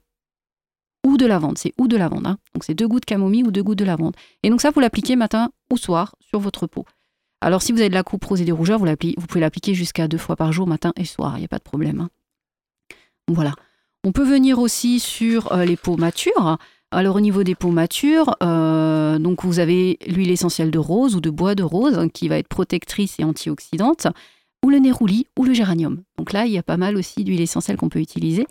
ou 1.06 1.16
de 1.16 1.26
lavande. 1.26 1.58
C'est 1.58 1.72
ou 1.78 1.86
de 1.86 1.96
lavande, 1.96 2.26
hein. 2.26 2.38
donc 2.54 2.64
c'est 2.64 2.74
deux 2.74 2.88
gouttes 2.88 3.02
de 3.02 3.06
camomille 3.06 3.44
ou 3.44 3.50
deux 3.50 3.62
gouttes 3.62 3.78
de 3.78 3.84
lavande. 3.84 4.16
Et 4.42 4.50
donc 4.50 4.60
ça, 4.60 4.70
vous 4.70 4.80
l'appliquez 4.80 5.16
matin 5.16 5.50
ou 5.70 5.76
soir 5.76 6.16
sur 6.20 6.40
votre 6.40 6.66
peau. 6.66 6.84
Alors 7.40 7.62
si 7.62 7.72
vous 7.72 7.80
avez 7.80 7.90
de 7.90 7.94
la 7.94 8.02
coupe 8.02 8.24
rose 8.24 8.40
et 8.40 8.44
des 8.44 8.52
rougeurs, 8.52 8.78
vous, 8.78 8.86
vous 8.86 9.26
pouvez 9.26 9.40
l'appliquer 9.40 9.74
jusqu'à 9.74 10.08
deux 10.08 10.18
fois 10.18 10.34
par 10.34 10.52
jour, 10.52 10.66
matin 10.66 10.92
et 10.96 11.04
soir, 11.04 11.36
il 11.36 11.40
n'y 11.40 11.44
a 11.44 11.48
pas 11.48 11.58
de 11.58 11.62
problème. 11.62 12.00
hein. 12.00 12.08
Voilà. 13.28 13.54
On 14.06 14.12
peut 14.12 14.24
venir 14.24 14.58
aussi 14.58 15.00
sur 15.00 15.50
euh, 15.52 15.64
les 15.64 15.76
peaux 15.76 15.96
matures. 15.96 16.58
Alors 16.90 17.16
au 17.16 17.20
niveau 17.20 17.42
des 17.42 17.54
peaux 17.54 17.70
matures, 17.70 18.36
euh, 18.42 19.18
donc 19.18 19.44
vous 19.44 19.58
avez 19.58 19.98
l'huile 20.06 20.30
essentielle 20.30 20.70
de 20.70 20.78
rose 20.78 21.16
ou 21.16 21.20
de 21.20 21.30
bois 21.30 21.54
de 21.54 21.62
rose 21.62 21.98
hein, 21.98 22.08
qui 22.10 22.28
va 22.28 22.36
être 22.36 22.46
protectrice 22.46 23.16
et 23.18 23.24
antioxydante, 23.24 24.06
ou 24.62 24.68
le 24.68 24.78
nérouli 24.78 25.26
ou 25.38 25.44
le 25.44 25.54
géranium. 25.54 26.02
Donc 26.18 26.34
là, 26.34 26.44
il 26.44 26.52
y 26.52 26.58
a 26.58 26.62
pas 26.62 26.76
mal 26.76 26.96
aussi 26.96 27.24
d'huile 27.24 27.40
essentielle 27.40 27.78
qu'on 27.78 27.88
peut 27.88 27.98
utiliser. 27.98 28.46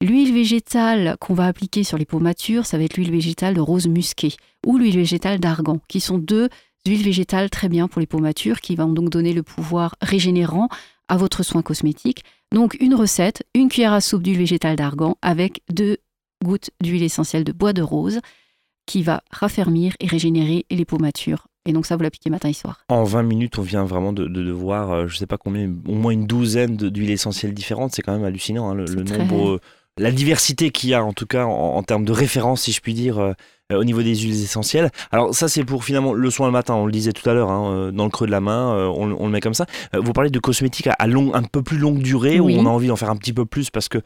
L'huile 0.00 0.32
végétale 0.32 1.16
qu'on 1.20 1.34
va 1.34 1.46
appliquer 1.46 1.82
sur 1.82 1.98
les 1.98 2.04
peaux 2.04 2.20
matures, 2.20 2.64
ça 2.64 2.78
va 2.78 2.84
être 2.84 2.96
l'huile 2.96 3.10
végétale 3.10 3.54
de 3.54 3.60
rose 3.60 3.88
musquée 3.88 4.34
ou 4.64 4.78
l'huile 4.78 4.96
végétale 4.96 5.40
d'argan, 5.40 5.80
qui 5.88 5.98
sont 5.98 6.18
deux 6.18 6.48
huiles 6.86 7.02
végétales 7.02 7.50
très 7.50 7.68
bien 7.68 7.88
pour 7.88 8.00
les 8.00 8.06
peaux 8.06 8.18
matures, 8.18 8.60
qui 8.60 8.76
vont 8.76 8.92
donc 8.92 9.10
donner 9.10 9.32
le 9.32 9.42
pouvoir 9.42 9.96
régénérant 10.00 10.68
à 11.08 11.16
votre 11.16 11.42
soin 11.42 11.62
cosmétique. 11.62 12.22
Donc 12.54 12.76
une 12.80 12.94
recette, 12.94 13.42
une 13.54 13.68
cuillère 13.68 13.92
à 13.92 14.00
soupe 14.00 14.22
d'huile 14.22 14.38
végétale 14.38 14.76
d'argan 14.76 15.16
avec 15.22 15.60
deux 15.72 15.98
gouttes 16.44 16.70
d'huile 16.82 17.02
essentielle 17.02 17.44
de 17.44 17.52
bois 17.52 17.72
de 17.72 17.82
rose 17.82 18.20
qui 18.86 19.02
va 19.02 19.22
raffermir 19.30 19.94
et 20.00 20.06
régénérer 20.06 20.64
les 20.70 20.84
peaux 20.84 20.98
matures. 20.98 21.46
Et 21.66 21.72
donc 21.72 21.86
ça, 21.86 21.96
vous 21.96 22.02
l'appliquez 22.02 22.28
matin 22.28 22.50
et 22.50 22.52
soir. 22.52 22.84
En 22.90 23.04
20 23.04 23.22
minutes, 23.22 23.58
on 23.58 23.62
vient 23.62 23.84
vraiment 23.84 24.12
de, 24.12 24.26
de, 24.28 24.42
de 24.42 24.50
voir, 24.52 24.92
euh, 24.92 25.06
je 25.08 25.16
sais 25.16 25.26
pas 25.26 25.38
combien, 25.38 25.72
au 25.88 25.94
moins 25.94 26.12
une 26.12 26.26
douzaine 26.26 26.76
d'huiles 26.76 27.10
essentielles 27.10 27.54
différentes. 27.54 27.92
C'est 27.94 28.02
quand 28.02 28.12
même 28.12 28.24
hallucinant, 28.24 28.68
hein, 28.70 28.74
le, 28.74 28.86
C'est 28.86 28.94
le 28.96 29.04
très- 29.04 29.18
nombre, 29.18 29.48
euh, 29.54 29.60
la 29.96 30.10
diversité 30.12 30.70
qu'il 30.70 30.90
y 30.90 30.94
a, 30.94 31.02
en 31.02 31.14
tout 31.14 31.24
cas, 31.24 31.46
en, 31.46 31.76
en 31.76 31.82
termes 31.82 32.04
de 32.04 32.12
référence, 32.12 32.62
si 32.62 32.72
je 32.72 32.80
puis 32.82 32.92
dire, 32.92 33.18
euh, 33.18 33.32
euh, 33.72 33.78
au 33.80 33.84
niveau 33.84 34.02
des 34.02 34.14
huiles 34.14 34.42
essentielles. 34.42 34.90
Alors 35.10 35.34
ça 35.34 35.48
c'est 35.48 35.64
pour 35.64 35.84
finalement 35.84 36.12
le 36.12 36.30
soin 36.30 36.46
le 36.46 36.52
matin, 36.52 36.74
on 36.74 36.86
le 36.86 36.92
disait 36.92 37.12
tout 37.12 37.28
à 37.28 37.34
l'heure, 37.34 37.50
hein, 37.50 37.70
euh, 37.72 37.90
dans 37.90 38.04
le 38.04 38.10
creux 38.10 38.26
de 38.26 38.30
la 38.32 38.40
main, 38.40 38.74
euh, 38.74 38.86
on, 38.86 39.16
on 39.18 39.26
le 39.26 39.32
met 39.32 39.40
comme 39.40 39.54
ça. 39.54 39.66
Vous 39.94 40.12
parlez 40.12 40.30
de 40.30 40.38
cosmétiques 40.38 40.86
à, 40.88 40.92
à 40.98 41.06
long, 41.06 41.34
un 41.34 41.42
peu 41.42 41.62
plus 41.62 41.78
longue 41.78 41.98
durée, 42.02 42.40
Oui. 42.40 42.56
où 42.56 42.60
on 42.60 42.66
a 42.66 42.68
envie 42.68 42.88
d'en 42.88 42.96
faire 42.96 43.10
un 43.10 43.16
petit 43.16 43.32
peu 43.32 43.44
plus 43.46 43.70
parce 43.70 43.88
que 43.88 43.98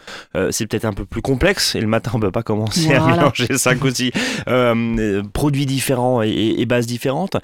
c'est 0.50 0.66
peut-être 0.66 0.84
un 0.84 0.92
peu 0.92 1.04
plus 1.04 1.22
complexe, 1.22 1.74
et 1.74 1.80
le 1.80 1.86
matin 1.86 2.12
on 2.14 2.20
peut 2.20 2.30
pas 2.30 2.42
commencer 2.42 2.94
à 2.94 3.06
mélanger 3.06 3.46
cinq 3.56 3.84
aussi 3.84 4.12
euh, 4.48 4.74
euh, 4.98 5.22
produits 5.32 5.66
différents 5.66 6.22
et, 6.22 6.28
et- 6.28 6.60
et 6.60 6.66
bases 6.66 6.86
différentes. 6.86 7.36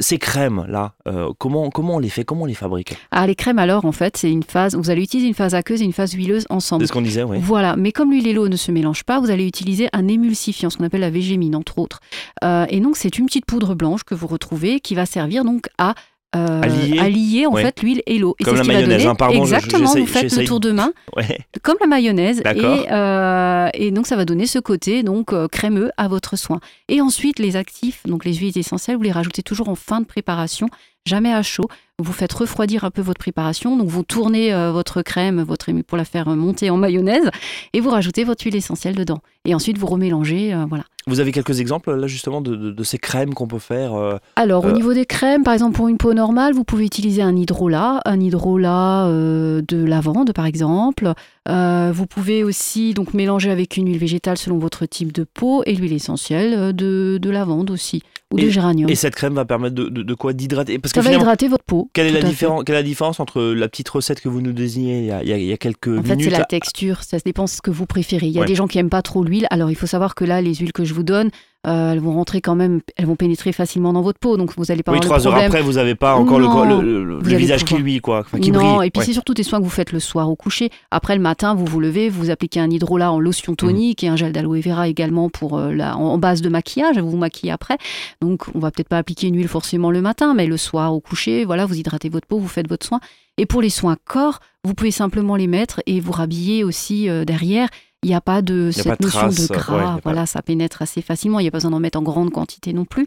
Ces 0.00 0.18
crèmes 0.18 0.64
là, 0.68 0.92
comment, 1.38 1.70
comment 1.70 1.96
on 1.96 1.98
les 1.98 2.08
fait, 2.08 2.24
comment 2.24 2.42
on 2.42 2.46
les 2.46 2.54
fabrique? 2.54 2.96
Ah, 3.10 3.26
les 3.26 3.34
crèmes 3.34 3.58
alors, 3.58 3.84
en 3.84 3.92
fait, 3.92 4.16
c'est 4.16 4.30
une 4.30 4.42
phase, 4.42 4.74
vous 4.74 4.90
allez 4.90 5.02
utiliser 5.02 5.28
une 5.28 5.34
phase 5.34 5.54
aqueuse 5.54 5.80
et 5.82 5.84
une 5.84 5.92
phase 5.92 6.12
huileuse 6.12 6.46
ensemble. 6.50 6.82
C'est 6.84 6.88
ce 6.88 6.92
qu'on 6.92 7.02
disait, 7.02 7.22
oui. 7.22 7.38
Voilà, 7.40 7.76
mais 7.76 7.92
comme 7.92 8.10
l'huile 8.10 8.26
et 8.26 8.32
l'eau 8.32 8.48
ne 8.48 8.56
se 8.56 8.70
mélangent 8.72 9.04
pas, 9.04 9.20
vous 9.20 9.30
allez 9.30 9.46
utiliser 9.46 9.88
un 9.92 10.08
émulsifiant, 10.08 10.70
ce 10.70 10.76
qu'on 10.76 10.84
appelle 10.84 11.00
la 11.00 11.10
végémine, 11.10 11.54
entre 11.62 11.78
autres. 11.78 12.00
Euh, 12.44 12.66
et 12.68 12.80
donc, 12.80 12.96
c'est 12.96 13.18
une 13.18 13.26
petite 13.26 13.46
poudre 13.46 13.74
blanche 13.74 14.02
que 14.04 14.14
vous 14.14 14.26
retrouvez 14.26 14.80
qui 14.80 14.94
va 14.94 15.06
servir 15.06 15.44
donc 15.44 15.68
à, 15.78 15.94
euh, 16.34 16.60
À 16.98 17.08
lier. 17.10 17.44
en 17.46 17.52
Ouais. 17.52 17.62
fait 17.62 17.82
l'huile 17.82 18.02
et 18.06 18.18
l'eau. 18.18 18.34
Et 18.40 18.44
Comme 18.44 18.56
c'est 18.56 18.58
la 18.58 18.64
ce 18.64 18.68
qui 18.68 18.74
va 18.74 18.78
mayonnaise, 18.80 18.98
donner- 19.02 19.10
hein, 19.10 19.14
pardon, 19.14 19.44
je- 19.44 19.54
Exactement, 19.54 19.94
vous 19.94 20.06
faites 20.06 20.34
le 20.34 20.44
tour 20.44 20.60
de 20.60 20.72
main, 20.72 20.92
Ouais. 21.16 21.38
comme 21.62 21.76
la 21.80 21.86
mayonnaise. 21.86 22.40
Et, 22.56 22.90
euh, 22.90 23.68
et 23.74 23.90
donc, 23.90 24.06
ça 24.06 24.16
va 24.16 24.24
donner 24.24 24.46
ce 24.46 24.58
côté 24.58 25.02
donc 25.02 25.32
euh, 25.34 25.46
crémeux 25.46 25.90
à 25.98 26.08
votre 26.08 26.36
soin. 26.36 26.60
Et 26.88 27.00
ensuite, 27.02 27.38
les 27.38 27.56
actifs, 27.56 28.02
donc 28.06 28.24
les 28.24 28.34
huiles 28.34 28.56
essentielles, 28.58 28.96
vous 28.96 29.02
les 29.02 29.12
rajoutez 29.12 29.42
toujours 29.42 29.68
en 29.68 29.74
fin 29.74 30.00
de 30.00 30.06
préparation, 30.06 30.68
jamais 31.06 31.32
à 31.32 31.42
chaud. 31.42 31.68
Vous 31.98 32.12
faites 32.14 32.32
refroidir 32.32 32.82
un 32.84 32.90
peu 32.90 33.02
votre 33.02 33.18
préparation, 33.20 33.76
donc 33.76 33.88
vous 33.88 34.02
tournez 34.02 34.52
votre 34.72 35.02
crème, 35.02 35.42
votre 35.42 35.70
pour 35.82 35.96
la 35.98 36.04
faire 36.06 36.26
monter 36.30 36.70
en 36.70 36.76
mayonnaise, 36.78 37.28
et 37.74 37.80
vous 37.80 37.90
rajoutez 37.90 38.24
votre 38.24 38.42
huile 38.44 38.56
essentielle 38.56 38.94
dedans. 38.96 39.20
Et 39.44 39.54
ensuite, 39.54 39.76
vous 39.78 39.86
remélangez, 39.86 40.52
voilà. 40.68 40.84
Vous 41.06 41.18
avez 41.20 41.32
quelques 41.32 41.58
exemples 41.60 41.92
là 41.94 42.06
justement 42.06 42.40
de, 42.40 42.54
de- 42.54 42.70
de 42.70 42.84
ces 42.84 42.98
crèmes 42.98 43.34
qu'on 43.34 43.48
peut 43.48 43.58
faire 43.58 43.94
euh, 43.94 44.16
Alors, 44.36 44.64
Euh, 44.64 44.70
au 44.70 44.72
niveau 44.72 44.94
des 44.94 45.04
crèmes, 45.06 45.42
par 45.42 45.52
exemple, 45.54 45.74
pour 45.76 45.88
une 45.88 45.96
peau 45.98 46.14
normale, 46.14 46.52
vous 46.54 46.64
pouvez 46.64 46.84
utiliser 46.84 47.22
un 47.22 47.36
hydrolat, 47.36 48.00
un 48.04 48.20
hydrolat 48.20 49.06
euh, 49.06 49.62
de 49.66 49.84
lavande, 49.84 50.32
par 50.32 50.46
exemple. 50.46 51.12
Euh, 51.48 51.90
vous 51.92 52.06
pouvez 52.06 52.44
aussi 52.44 52.94
donc 52.94 53.14
mélanger 53.14 53.50
avec 53.50 53.76
une 53.76 53.88
huile 53.88 53.98
végétale 53.98 54.38
selon 54.38 54.58
votre 54.58 54.86
type 54.86 55.12
de 55.12 55.24
peau 55.24 55.62
et 55.66 55.74
l'huile 55.74 55.92
essentielle 55.92 56.54
euh, 56.56 56.72
de, 56.72 57.18
de 57.20 57.30
lavande 57.30 57.70
aussi, 57.70 58.02
ou 58.32 58.38
de 58.38 58.48
géranium. 58.48 58.88
Et 58.88 58.94
cette 58.94 59.16
crème 59.16 59.34
va 59.34 59.44
permettre 59.44 59.74
de, 59.74 60.14
quoi? 60.14 60.32
D'hydrater? 60.34 60.78
Parce 60.78 60.92
que 60.92 61.02
Ça 61.02 61.08
va 61.10 61.14
hydrater 61.16 61.48
votre 61.48 61.64
peau. 61.64 61.90
quelle 61.94 62.06
est, 62.06 62.12
la 62.12 62.22
différence, 62.22 62.62
quelle 62.64 62.76
est 62.76 62.78
la 62.78 62.82
différence 62.84 63.18
entre 63.18 63.42
la 63.42 63.68
petite 63.68 63.88
recette 63.88 64.20
que 64.20 64.28
vous 64.28 64.40
nous 64.40 64.52
désignez 64.52 65.00
il 65.00 65.06
y 65.06 65.10
a, 65.10 65.22
il 65.24 65.28
y 65.28 65.32
a- 65.32 65.38
il 65.38 65.44
y 65.46 65.52
a 65.52 65.56
quelques 65.56 65.88
En 65.88 66.02
fait, 66.02 66.10
c'est 66.10 66.16
minutes 66.16 66.30
la 66.32 66.44
texture, 66.44 67.02
ça 67.02 67.18
dépend 67.24 67.44
de 67.44 67.48
ce 67.48 67.60
que 67.60 67.72
vous 67.72 67.86
préférez. 67.86 68.26
Il 68.26 68.32
y 68.32 68.38
a 68.38 68.42
Ouais. 68.42 68.46
des 68.46 68.54
gens 68.54 68.68
qui 68.68 68.78
aiment 68.78 68.88
pas 68.88 69.02
trop 69.02 69.24
l'huile, 69.24 69.48
alors 69.50 69.68
il 69.70 69.74
faut 69.76 69.88
savoir 69.88 70.14
que 70.14 70.24
là, 70.24 70.40
les 70.42 70.54
huiles 70.54 70.72
que 70.72 70.84
je 70.84 70.91
vous 70.92 71.02
donne, 71.02 71.30
euh, 71.66 71.92
elles 71.92 72.00
vont 72.00 72.12
rentrer 72.14 72.40
quand 72.40 72.56
même, 72.56 72.80
elles 72.96 73.06
vont 73.06 73.14
pénétrer 73.14 73.52
facilement 73.52 73.92
dans 73.92 74.02
votre 74.02 74.18
peau, 74.18 74.36
donc 74.36 74.52
vous 74.56 74.70
allez 74.72 74.82
pas 74.82 74.90
Oui, 74.92 74.98
avoir 74.98 75.20
trois 75.20 75.32
heures 75.32 75.38
après, 75.44 75.62
vous 75.62 75.74
n'avez 75.74 75.94
pas 75.94 76.16
encore 76.16 76.38
le, 76.40 76.46
Non, 76.46 76.64
le- 76.64 76.82
le- 76.82 77.04
le 77.04 77.18
vous 77.18 77.26
allez 77.28 77.36
visage 77.36 77.64
qui 77.64 77.76
luit, 77.76 78.00
quoi, 78.00 78.20
enfin, 78.20 78.38
qui 78.40 78.50
non, 78.50 78.58
brille. 78.78 78.88
et 78.88 78.90
puis 78.90 78.98
Ouais. 79.00 79.06
c'est 79.06 79.12
surtout 79.12 79.32
des 79.34 79.44
soins 79.44 79.60
que 79.60 79.64
vous 79.64 79.70
faites 79.70 79.92
le 79.92 80.00
soir 80.00 80.28
au 80.28 80.34
coucher. 80.34 80.70
Après, 80.90 81.14
le 81.14 81.22
matin, 81.22 81.54
vous 81.54 81.64
vous 81.64 81.78
levez, 81.78 82.08
vous 82.08 82.30
appliquez 82.30 82.58
un 82.58 82.68
hydrolat 82.68 83.12
en 83.12 83.20
lotion 83.20 83.54
tonique 83.54 84.02
et 84.02 84.08
un 84.08 84.16
gel 84.16 84.32
d'aloe 84.32 84.60
vera 84.60 84.88
également 84.88 85.28
pour 85.30 85.56
euh, 85.56 85.72
la, 85.72 85.96
en, 85.96 86.00
en 86.14 86.18
base 86.18 86.42
de 86.42 86.48
maquillage. 86.48 86.98
Vous 86.98 87.10
vous 87.10 87.16
maquillez 87.16 87.52
après. 87.52 87.76
Donc, 88.20 88.46
on 88.54 88.58
va 88.58 88.72
peut-être 88.72 88.88
pas 88.88 88.98
appliquer 88.98 89.28
une 89.28 89.36
huile 89.36 89.48
forcément 89.48 89.92
le 89.92 90.00
matin, 90.02 90.34
mais 90.34 90.46
le 90.46 90.56
soir 90.56 90.92
au 90.92 90.98
coucher, 91.00 91.44
voilà, 91.44 91.64
vous 91.66 91.76
hydratez 91.76 92.08
votre 92.08 92.26
peau, 92.26 92.38
vous 92.38 92.48
faites 92.48 92.68
votre 92.68 92.84
soin. 92.86 92.98
Et 93.38 93.46
pour 93.46 93.62
les 93.62 93.70
soins 93.70 93.96
corps, 94.04 94.40
vous 94.64 94.74
pouvez 94.74 94.90
simplement 94.90 95.36
les 95.36 95.46
mettre 95.46 95.80
et 95.86 96.00
vous 96.00 96.12
rhabiller 96.12 96.64
aussi 96.64 97.08
euh, 97.08 97.24
derrière. 97.24 97.68
Il 98.02 98.08
n'y 98.08 98.14
a 98.14 98.20
pas 98.20 98.42
de 98.42 98.68
a 98.68 98.72
cette 98.72 98.86
pas 98.88 98.96
de 98.96 99.04
notion 99.04 99.20
trace, 99.20 99.48
de 99.48 99.54
gras. 99.54 99.78
pas- 99.94 100.00
voilà, 100.02 100.26
ça 100.26 100.42
pénètre 100.42 100.82
assez 100.82 101.02
facilement. 101.02 101.38
Il 101.38 101.42
n'y 101.44 101.48
a 101.48 101.50
pas 101.52 101.58
besoin 101.58 101.70
d'en 101.70 101.80
mettre 101.80 101.98
en 101.98 102.02
grande 102.02 102.30
quantité 102.30 102.72
non 102.72 102.84
plus. 102.84 103.06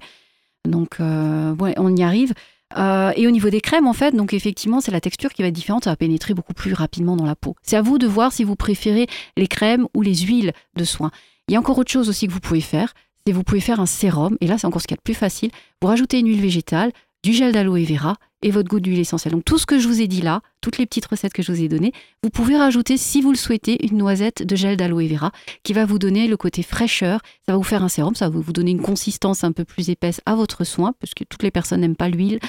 Donc, 0.67 0.97
euh, 0.99 1.53
ouais, 1.55 1.73
on 1.77 1.95
y 1.95 2.01
arrive. 2.03 2.33
Euh, 2.77 3.11
et 3.15 3.27
au 3.27 3.31
niveau 3.31 3.49
des 3.49 3.61
crèmes, 3.61 3.87
en 3.87 3.93
fait, 3.93 4.15
donc 4.15 4.33
effectivement, 4.33 4.81
c'est 4.81 4.91
la 4.91 4.99
texture 5.01 5.31
qui 5.33 5.41
va 5.43 5.49
être 5.49 5.53
différente, 5.53 5.83
ça 5.83 5.91
va 5.91 5.95
pénétrer 5.95 6.33
beaucoup 6.33 6.53
plus 6.53 6.73
rapidement 6.73 7.15
dans 7.15 7.25
la 7.25 7.35
peau. 7.35 7.55
C'est 7.61 7.75
à 7.77 7.81
vous 7.81 7.97
de 7.97 8.07
voir 8.07 8.33
si 8.33 8.43
vous 8.43 8.55
préférez 8.55 9.07
les 9.37 9.47
crèmes 9.47 9.87
ou 9.95 10.01
les 10.01 10.15
huiles 10.15 10.51
de 10.75 10.83
soin. 10.83 11.11
Il 11.47 11.53
y 11.53 11.55
a 11.55 11.59
encore 11.59 11.77
autre 11.77 11.91
chose 11.91 12.09
aussi 12.09 12.27
que 12.27 12.33
vous 12.33 12.39
pouvez 12.39 12.61
faire, 12.61 12.93
c'est 13.27 13.33
vous 13.33 13.43
pouvez 13.43 13.61
faire 13.61 13.79
un 13.79 13.85
sérum, 13.85 14.35
et 14.41 14.47
là 14.47 14.57
c'est 14.57 14.65
encore 14.65 14.81
ce 14.81 14.87
qu'il 14.87 14.95
y 14.95 14.97
a 14.97 15.01
de 15.01 15.03
plus 15.03 15.13
facile. 15.13 15.51
Vous 15.81 15.87
rajoutez 15.87 16.19
une 16.19 16.27
huile 16.27 16.41
végétale, 16.41 16.91
du 17.23 17.33
gel 17.33 17.51
d'aloe 17.51 17.83
vera 17.85 18.15
et 18.45 18.51
votre 18.51 18.69
goutte 18.69 18.83
d'huile 18.83 18.99
essentielle. 18.99 19.33
Donc 19.33 19.43
tout 19.43 19.57
ce 19.57 19.65
que 19.65 19.79
je 19.79 19.87
vous 19.87 20.01
ai 20.01 20.07
dit 20.07 20.21
là, 20.21 20.41
toutes 20.61 20.77
les 20.77 20.85
petites 20.85 21.07
recettes 21.07 21.33
que 21.33 21.41
je 21.41 21.51
vous 21.51 21.61
ai 21.63 21.67
données, 21.67 21.91
vous 22.21 22.29
pouvez 22.29 22.55
rajouter, 22.55 22.95
si 22.95 23.19
vous 23.19 23.31
le 23.31 23.37
souhaitez, 23.37 23.83
une 23.83 23.97
noisette 23.97 24.43
de 24.43 24.55
gel 24.55 24.77
d'aloe 24.77 25.07
vera 25.07 25.31
qui 25.63 25.73
va 25.73 25.85
vous 25.85 25.97
donner 25.97 26.27
le 26.27 26.37
côté 26.37 26.61
fraîcheur. 26.61 27.21
Ça 27.47 27.53
va 27.53 27.57
vous 27.57 27.63
faire 27.63 27.83
un 27.83 27.89
sérum, 27.89 28.13
ça 28.13 28.29
va 28.29 28.39
vous 28.39 28.53
donner 28.53 28.69
une 28.69 28.81
consistance 28.81 29.43
un 29.43 29.51
peu 29.51 29.65
plus 29.65 29.89
épaisse 29.89 30.21
à 30.27 30.35
votre 30.35 30.63
soin, 30.63 30.93
parce 30.99 31.15
que 31.15 31.23
toutes 31.23 31.41
les 31.41 31.49
personnes 31.49 31.81
n'aiment 31.81 31.95
pas 31.95 32.07
l'huile. 32.07 32.39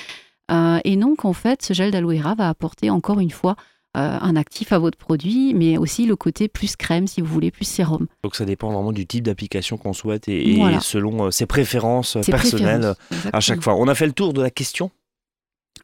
Euh, 0.50 0.78
et 0.84 0.96
donc, 0.96 1.24
en 1.24 1.32
fait, 1.32 1.62
ce 1.62 1.72
gel 1.72 1.90
d'aloe 1.90 2.18
vera 2.18 2.34
va 2.34 2.50
apporter 2.50 2.90
encore 2.90 3.18
une 3.18 3.30
fois 3.30 3.56
euh, 3.96 4.18
un 4.20 4.36
actif 4.36 4.72
à 4.72 4.78
votre 4.78 4.98
produit, 4.98 5.54
mais 5.54 5.78
aussi 5.78 6.04
le 6.04 6.14
côté 6.14 6.48
plus 6.48 6.76
crème, 6.76 7.06
si 7.06 7.22
vous 7.22 7.32
voulez, 7.32 7.50
plus 7.50 7.64
sérum. 7.64 8.06
Donc 8.22 8.36
ça 8.36 8.44
dépend 8.44 8.70
vraiment 8.70 8.92
du 8.92 9.06
type 9.06 9.24
d'application 9.24 9.78
qu'on 9.78 9.94
souhaite 9.94 10.28
et, 10.28 10.60
selon 10.82 11.24
euh, 11.24 11.30
ses 11.30 11.46
préférences 11.46 12.18
personnelles 12.26 12.92
à 13.32 13.40
chaque 13.40 13.62
fois. 13.62 13.76
On 13.76 13.88
a 13.88 13.94
fait 13.94 14.06
le 14.06 14.12
tour 14.12 14.34
de 14.34 14.42
la 14.42 14.50
question 14.50 14.90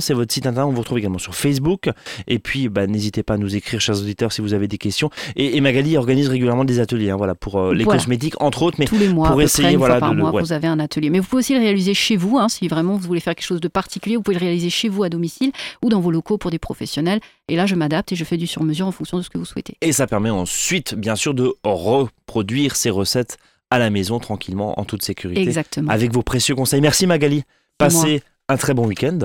C'est 0.00 0.14
votre 0.14 0.32
site 0.32 0.46
internet, 0.46 0.68
on 0.68 0.72
vous 0.74 0.80
retrouve 0.80 0.98
également 0.98 1.18
sur 1.18 1.34
Facebook. 1.34 1.88
Et 2.26 2.38
puis, 2.38 2.68
bah, 2.68 2.86
n'hésitez 2.86 3.22
pas 3.22 3.34
à 3.34 3.36
nous 3.38 3.56
écrire, 3.56 3.80
chers 3.80 3.98
auditeurs, 3.98 4.32
si 4.32 4.40
vous 4.40 4.54
avez 4.54 4.68
des 4.68 4.78
questions. 4.78 5.10
Et, 5.36 5.56
et 5.56 5.60
Magali 5.60 5.96
organise 5.96 6.28
régulièrement 6.28 6.64
des 6.64 6.80
ateliers 6.80 7.10
hein, 7.10 7.16
voilà, 7.16 7.34
pour 7.34 7.58
euh, 7.58 7.74
les 7.74 7.84
Voilà. 7.84 7.98
cosmétiques, 8.00 8.40
entre 8.40 8.62
autres. 8.62 8.76
Mais 8.78 8.84
Tous 8.86 8.98
les 8.98 9.08
mois, 9.08 9.30
pour 9.30 9.40
essayer, 9.42 9.64
près, 9.64 9.72
une 9.72 9.78
voilà, 9.78 9.94
fois 9.94 10.00
par 10.00 10.14
de 10.14 10.20
mois, 10.20 10.30
ouais. 10.32 10.42
vous 10.42 10.52
avez 10.52 10.68
un 10.68 10.78
atelier. 10.78 11.10
Mais 11.10 11.18
vous 11.20 11.26
pouvez 11.26 11.40
aussi 11.40 11.54
le 11.54 11.60
réaliser 11.60 11.94
chez 11.94 12.16
vous, 12.16 12.38
hein, 12.38 12.48
si 12.48 12.68
vraiment 12.68 12.94
vous 12.94 13.06
voulez 13.06 13.20
faire 13.20 13.34
quelque 13.34 13.46
chose 13.46 13.60
de 13.60 13.68
particulier. 13.68 14.16
Vous 14.16 14.22
pouvez 14.22 14.36
le 14.38 14.44
réaliser 14.44 14.70
chez 14.70 14.88
vous 14.88 15.02
à 15.02 15.08
domicile 15.08 15.52
ou 15.82 15.88
dans 15.88 16.00
vos 16.00 16.10
locaux 16.10 16.38
pour 16.38 16.50
des 16.50 16.58
professionnels. 16.58 17.20
Et 17.48 17.56
là, 17.56 17.66
je 17.66 17.74
m'adapte 17.74 18.12
et 18.12 18.16
je 18.16 18.24
fais 18.24 18.36
du 18.36 18.46
sur-mesure 18.46 18.86
en 18.86 18.92
fonction 18.92 19.16
de 19.16 19.22
ce 19.22 19.30
que 19.30 19.38
vous 19.38 19.44
souhaitez. 19.44 19.76
Et 19.80 19.92
ça 19.92 20.06
permet 20.06 20.30
ensuite, 20.30 20.94
bien 20.94 21.16
sûr, 21.16 21.32
de 21.34 21.54
reproduire 21.64 22.76
ces 22.76 22.90
recettes 22.90 23.38
à 23.70 23.78
la 23.78 23.90
maison 23.90 24.18
tranquillement, 24.20 24.78
en 24.78 24.84
toute 24.84 25.02
sécurité, 25.02 25.40
Exactement. 25.42 25.90
avec 25.90 26.12
vos 26.12 26.22
précieux 26.22 26.54
conseils. 26.54 26.80
Merci 26.80 27.06
Magali. 27.06 27.42
Passez 27.78 28.22
un 28.48 28.56
très 28.56 28.74
bon 28.74 28.86
week-end. 28.86 29.18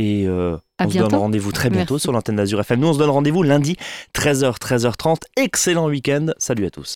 Et 0.00 0.26
euh, 0.26 0.56
on 0.82 0.88
se 0.88 0.96
donne 0.96 1.14
rendez-vous 1.14 1.52
très 1.52 1.68
bientôt 1.68 1.94
Merci. 1.94 2.04
sur 2.04 2.12
l'antenne 2.12 2.36
d'Azur 2.36 2.58
FM. 2.60 2.80
Nous, 2.80 2.88
on 2.88 2.94
se 2.94 2.98
donne 2.98 3.10
rendez-vous 3.10 3.42
lundi, 3.42 3.76
13h, 4.14 4.58
13h30. 4.58 5.18
Excellent 5.36 5.88
week-end. 5.88 6.28
Salut 6.38 6.64
à 6.64 6.70
tous. 6.70 6.88